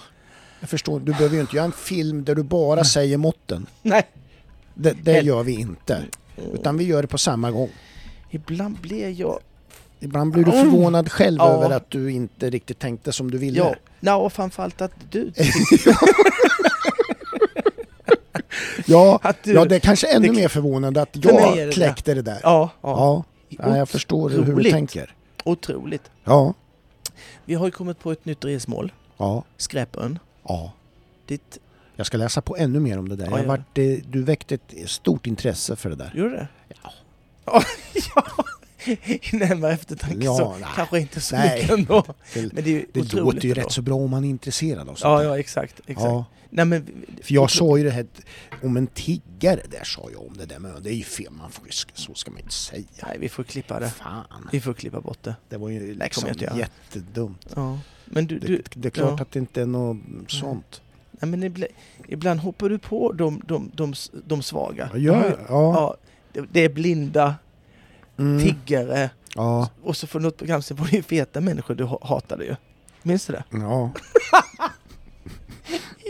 [0.61, 1.01] jag förstår.
[1.01, 3.66] Du behöver ju inte göra en film där du bara säger måtten.
[3.82, 4.07] Nej.
[4.74, 6.05] Det, det gör vi inte.
[6.53, 7.70] Utan vi gör det på samma gång.
[8.30, 9.39] Ibland blir jag...
[10.01, 10.64] Ibland blir du Mm.
[10.70, 11.49] förvånad själv Ja.
[11.53, 13.76] över att du inte riktigt tänkte som du ville.
[14.01, 15.32] Ja, och framförallt att du...
[18.86, 22.22] Ja, du ja, det är kanske ännu det- mer förvånande att jag det kläckte det
[22.22, 22.40] där.
[22.42, 23.24] ja, ja.
[23.49, 24.72] Ja, ja jag förstår hur du Otroligt.
[24.72, 25.14] tänker.
[25.44, 26.11] Otroligt.
[26.24, 26.55] Ja,
[27.44, 28.92] Vi har ju kommit på ett nytt resmål.
[29.16, 30.18] ja, Skräpön.
[30.49, 30.72] ja.
[31.26, 31.59] Ditt,
[31.97, 33.26] Jag ska läsa på ännu mer om det där.
[33.30, 36.12] Ja, jag varit, eh, du väckte ett stort intresse för det där.
[36.14, 36.49] gjorde det?
[36.82, 36.92] Ja,
[37.44, 37.62] ja.
[39.32, 40.68] I närmare eftertanke Ja, så nej.
[40.76, 41.57] kanske inte så Nej.
[41.61, 42.05] mycket ändå.
[42.34, 43.61] Det, Men det är ju det låter ju ändå.
[43.62, 45.24] rätt så bra om man är intresserad av sånt Ja, där.
[45.28, 45.80] ja, exakt.
[45.80, 46.01] exakt.
[46.05, 46.87] Ja, Nej, men,
[47.22, 48.07] för jag sa ju det här
[48.62, 51.51] om en tiggare där sa jag om det där med det är ju fel, man
[51.51, 52.84] får, så ska man inte säga.
[53.07, 53.91] Nej, vi får klippa det.
[53.91, 55.37] Fan, Vi får klippa bort det.
[55.49, 56.57] det var ju liksom göra.
[56.59, 57.47] jättedumt.
[57.57, 57.78] Ja.
[58.05, 59.22] Men du, Det, du det är klart ja.
[59.22, 59.97] att det inte är något
[60.28, 60.82] sånt.
[61.11, 61.72] nej, men ibland,
[62.09, 63.95] ibland hoppar du på de, de, de,
[64.26, 64.91] de svaga.
[64.95, 65.97] Ja, ja.
[66.32, 66.43] ja.
[66.53, 67.34] Det är blinda,
[68.18, 68.42] Mm.
[68.42, 72.00] tiggare ja, och så för något program sen var det ju feta människor du ha-
[72.02, 72.56] hatade ju.
[73.02, 73.44] Minns du det?
[73.50, 73.90] ja.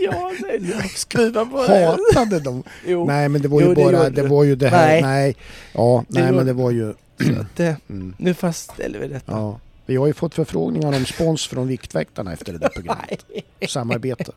[0.02, 1.86] Ja, nej, skruva på det.
[2.14, 2.62] Hatade de?
[2.86, 5.02] Jo, Nej men det var Jo, ju det bara, det var ju det här, Nej.
[5.02, 5.36] nej.
[5.72, 8.14] Ja, Det nej gjorde- men det var ju, så att mm.
[8.18, 9.32] nu fastställer vi detta.
[9.32, 9.60] ja.
[9.86, 13.24] Vi har ju fått förfrågningar om spons från Viktväktarna efter det där programmet.
[13.68, 14.32] Samarbete.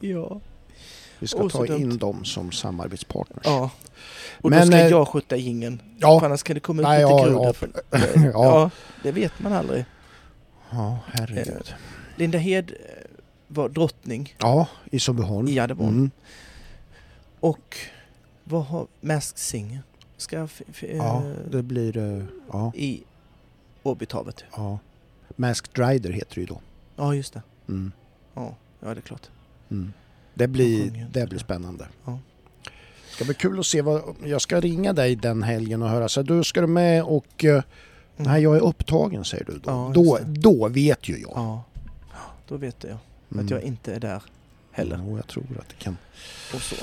[0.00, 0.40] Ja.
[1.22, 1.80] Vi ska så ta dumt.
[1.80, 3.42] in dem som samarbetspartners.
[3.46, 3.70] ja.
[4.40, 5.78] Och Men, då ska eh, jag skjuta ingen.
[5.78, 7.52] För Ja, annars kan det komma Nej, lite ja, ja.
[7.52, 7.70] För,
[8.14, 8.30] ja.
[8.32, 8.70] ja,
[9.02, 9.84] det vet man aldrig.
[10.70, 11.74] ja herregud.
[12.16, 12.76] Linda Hed eh,
[13.48, 15.48] var drottning Ja, i Sundbyholm.
[15.48, 15.88] i Adderborn.
[15.88, 16.10] Mm.
[17.40, 17.76] Och
[18.44, 19.82] vad har Masked Singer?
[20.16, 20.36] Ska
[20.80, 23.02] Ja, eh, det blir, eh, ja, i
[23.82, 24.44] Åbytravet.
[24.56, 24.78] ja.
[25.36, 26.60] Masked Rider heter det ju då.
[26.96, 27.42] Ja, just det.
[27.68, 27.92] Mm.
[28.34, 29.30] Ja, ja det är klart.
[29.70, 29.92] Mm.
[30.34, 31.44] Det blir, det blir det.
[31.44, 31.86] spännande.
[32.04, 32.18] Ja.
[33.10, 36.22] Ska bli kul att se vad, jag ska ringa dig den helgen och höra så
[36.22, 37.62] du ska du med och eh,
[38.16, 38.32] Mm.
[38.32, 39.60] nej jag är upptagen säger du då.
[39.70, 40.24] Ja, då, det.
[40.40, 41.32] då vet ju jag.
[41.34, 41.64] Ja,
[42.48, 42.96] då vet jag
[43.32, 43.44] Mm.
[43.44, 44.22] att jag inte är där
[44.72, 45.00] heller.
[45.06, 45.96] Jo, jag tror att det kan.
[46.54, 46.76] Och så.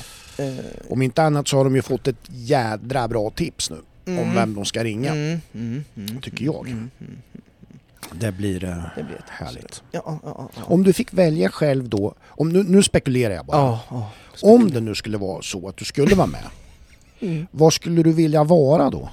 [0.43, 0.55] Eh,
[0.89, 3.75] Om inte annat så har de ju fått ett jädra bra tips nu
[4.05, 4.35] om mm.
[4.35, 5.11] vem de ska ringa.
[5.11, 6.87] Mm, mm, mm, Tycker jag.
[8.12, 9.84] Det blir eh, det blir ett härligt.
[9.91, 10.49] Ja, ja, ja.
[10.55, 10.62] ja.
[10.66, 13.57] Om du fick välja själv då, om nu, nu spekulerar jag bara.
[13.57, 14.10] Ja, ja.
[14.41, 16.43] Om det nu skulle vara så att du skulle vara med,
[17.22, 17.47] Mm.
[17.51, 19.10] vad skulle du vilja vara då?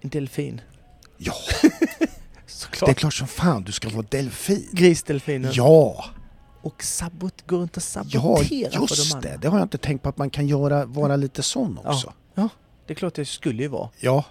[0.00, 0.60] En delfin.
[1.16, 1.32] Ja,
[2.46, 2.86] Såklart.
[2.86, 4.68] det är klart som fan du ska vara delfin.
[4.72, 5.50] Grisdelfinen.
[5.54, 6.04] Ja,
[6.62, 9.30] Och sabot, gå runt och ja sabotera för de just andra.
[9.30, 9.36] det.
[9.36, 12.12] Det har jag inte tänkt på att man kan göra, vara lite sån också.
[12.86, 13.88] Det är klart det skulle ju vara.
[14.00, 14.24] Ja,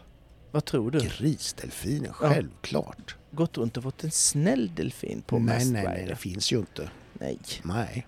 [0.56, 1.00] Vad tror du?
[1.00, 2.30] grisdelfinen, Ja.
[2.30, 3.16] självklart.
[3.32, 6.58] Gått runt och fått en snäll delfin på nej, Masked nej, nej, det finns ju
[6.58, 6.90] inte.
[7.14, 7.40] Nej.
[7.64, 8.08] Nej.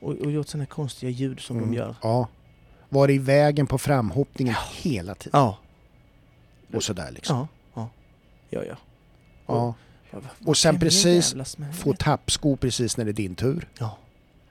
[0.00, 1.94] Och, och gjort sådana konstiga ljud som Mm, de gör.
[2.02, 2.28] Ja.
[2.88, 5.40] Var i vägen på framhoppningen hela tiden.
[5.40, 5.58] Ja.
[6.74, 7.36] Och sådär liksom.
[7.36, 7.48] Ja.
[7.74, 7.88] Ja.
[8.50, 8.76] Ja, ja.
[9.46, 9.74] Ja.
[10.46, 11.34] Och sen precis?
[11.72, 13.68] Få tappsko precis när det är din tur.
[13.78, 13.98] Ja.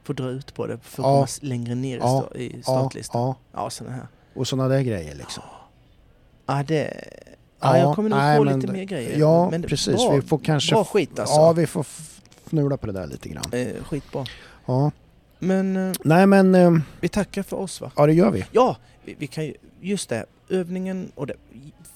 [0.03, 1.15] Få dra ut på det för att Ja.
[1.15, 2.29] komma längre ner i, Ja.
[2.35, 3.21] i Ja, startlistan.
[3.21, 3.69] Ja, ja.
[3.69, 4.07] sådana här.
[4.33, 5.43] Och sådana där grejer liksom.
[5.47, 5.60] Ja,
[6.67, 7.03] det...
[7.59, 9.19] Ja, jag kommer nog nej, på men lite mer grejer.
[9.19, 9.95] Ja, men precis.
[9.95, 10.75] Bra, vi får kanske...
[10.75, 11.35] bra skit alltså.
[11.35, 11.85] Ja, vi får
[12.45, 13.43] fnula på det där lite grann.
[13.51, 14.25] eh, skitbra.
[14.65, 14.91] Ja.
[15.39, 17.91] Men eh, Nej men, eh, vi tackar för oss va?
[17.95, 18.45] ja det gör vi.
[18.51, 19.53] Ja, vi, vi kan ju...
[19.81, 21.33] Just det, övningen och det.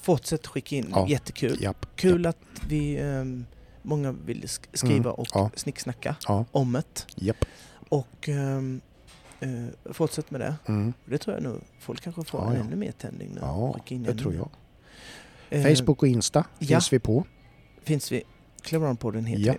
[0.02, 1.06] Fortsätt skicka in, Ja.
[1.08, 1.62] jättekul.
[1.62, 1.86] Japp.
[1.96, 2.38] Kul att
[2.68, 2.96] vi...
[2.98, 3.46] ehm,
[3.82, 5.50] många vill sk- skriva Mm, och ja.
[5.54, 6.44] snicksnacka Ja.
[6.52, 7.06] om det.
[7.16, 7.44] Japp.
[7.88, 8.80] Och ehm,
[9.40, 10.54] eh, fortsätt med det.
[10.66, 10.92] Mm.
[11.04, 12.60] Det tror jag nog folk kanske får Ja, ja.
[12.60, 13.38] ännu mer tändning nu.
[13.40, 14.48] Ja, det tror jag.
[15.50, 16.66] Eh, Facebook och Insta ja.
[16.66, 17.26] finns vi på.
[17.82, 18.22] finns vi.
[18.62, 19.54] Cleveron-podden heter Ja.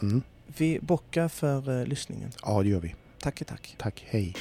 [0.00, 0.06] vi.
[0.06, 0.22] Mm.
[0.46, 2.30] Vi bockar för eh, lyssningen.
[2.42, 2.94] Ja, det gör vi.
[3.20, 3.74] Tack, tack.
[3.78, 4.34] Tack, hej.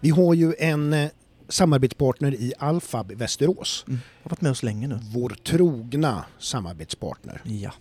[0.00, 1.10] Vi har ju en eh,
[1.48, 3.84] samarbetspartner i Alfab Västerås.
[3.88, 4.00] Mm.
[4.22, 4.98] Har varit med oss länge nu.
[5.14, 7.40] Vår trogna samarbetspartner.
[7.44, 7.72] Ja.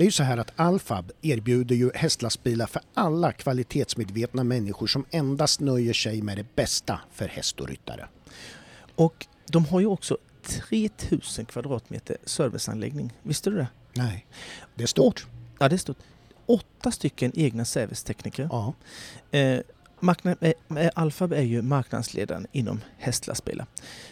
[0.00, 5.04] Det är ju så här att Alfab erbjuder ju hästlastbilar för alla kvalitetsmedvetna människor som
[5.10, 8.08] endast nöjer sig med det bästa för häst och ryttare.
[8.94, 13.12] Och de har ju också 3000 kvadratmeter serviceanläggning.
[13.22, 13.66] Visste du det?
[13.94, 14.26] Nej,
[14.74, 15.26] det är stort.
[15.58, 15.98] Ja, det är stort.
[16.46, 18.48] Åtta stycken egna servicetekniker.
[18.50, 18.74] Ja,
[19.30, 23.66] Eh, eh, eh, Alfab är ju marknadsledaren inom hästlastbilar.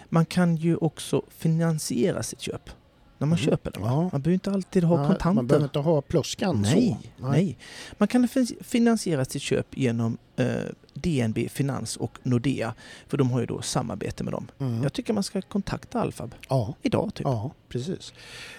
[0.09, 2.71] Man kan ju också finansiera sitt köp
[3.19, 3.51] när man Mm.
[3.51, 3.83] köper den.
[3.83, 3.97] Ja.
[4.03, 5.35] Man behöver inte alltid ha Nej, kontanter.
[5.35, 7.27] Man behöver inte ha pluskan Nej, så.
[7.29, 7.59] nej.
[7.99, 10.47] Man kan fin- finansiera sitt köp genom eh,
[10.95, 12.75] DNB Finans och Nordea.
[13.09, 14.47] För de har ju då samarbete med dem.
[14.59, 14.83] Mm.
[14.83, 17.25] Jag tycker man ska kontakta Alfab Ja, idag typ.
[17.25, 18.13] ja, precis.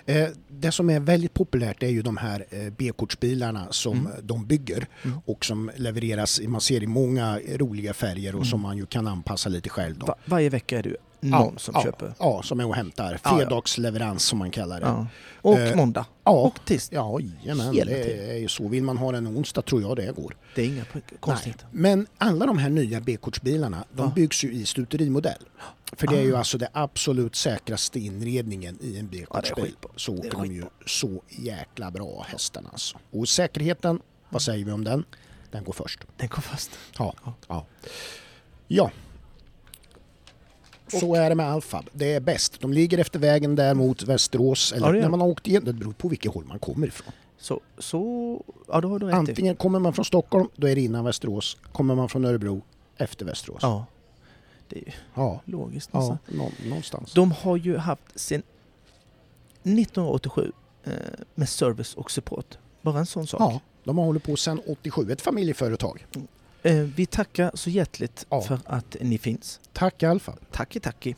[0.06, 4.12] Eh, det som är väldigt populärt är ju de här eh, B-kortsbilarna som Mm.
[4.24, 5.20] de bygger Mm.
[5.26, 8.46] och som levereras, man ser i många roliga färger och Mm.
[8.50, 10.00] som man ju kan anpassa lite själv.
[10.00, 12.14] Va- varje vecka är det ju någon som ja, köper.
[12.20, 13.20] Ja, som är och hämtar.
[13.24, 13.38] Ja, ja.
[13.38, 14.86] Fredagsleverans som man kallar det.
[14.86, 15.08] Ja.
[15.42, 16.06] Och Eh, måndag.
[16.24, 16.96] Ja, Och tisdag.
[16.96, 18.68] ja jajamän, det är ju så.
[18.68, 20.36] Vill man ha den onsdag tror jag det går.
[20.56, 20.86] Det är inga
[21.20, 21.68] konstigheter.
[21.72, 24.12] Men alla de här nya B-kortsbilarna, de Ja.
[24.16, 25.42] byggs ju i stuterimodell.
[25.94, 26.38] För det är ju Ah.
[26.38, 29.76] alltså det absolut säkraste inredningen i en Ja, B-kortsbil.
[29.96, 32.98] så åker de ju så jäkla bra hästarna alltså.
[33.12, 34.00] Och säkerheten,
[34.30, 35.04] Vad säger vi om den?
[35.52, 36.00] Den går först.
[36.18, 36.70] Den kom först.
[36.98, 37.14] Ja.
[37.48, 37.66] Ja.
[38.68, 38.92] Ja.
[40.92, 41.90] Så är det med Alfab.
[41.94, 42.62] Det är bäst.
[42.62, 44.72] De ligger efter vägen där mot Västerås.
[44.72, 45.64] Eller Ja, när man har åkt igen.
[45.66, 47.14] Det beror på vilket håll man kommer ifrån.
[47.38, 49.16] Så, så, ja då har du rätt.
[49.16, 51.58] Antingen kommer man från Stockholm, då är det innan Västerås.
[51.72, 52.62] Kommer man från Örebro,
[52.98, 53.60] efter Västerås.
[53.62, 53.86] Ja,
[54.70, 55.42] det är ju ja.
[55.46, 56.18] logiskt ja
[56.66, 57.14] någonstans.
[57.14, 58.44] De har ju haft sin
[59.64, 60.52] 1987
[60.84, 60.92] eh,
[61.36, 62.58] med service och support.
[62.82, 63.42] Bara en sån sak.
[63.42, 65.12] Ja, de har hållit på sedan 87.
[65.12, 66.06] Ett familjeföretag.
[66.62, 68.42] Eh, vi tackar så hjärtligt ja.
[68.42, 69.60] för att ni finns.
[69.74, 70.40] Tack i alla fall.
[70.52, 71.16] Tacki, tacki.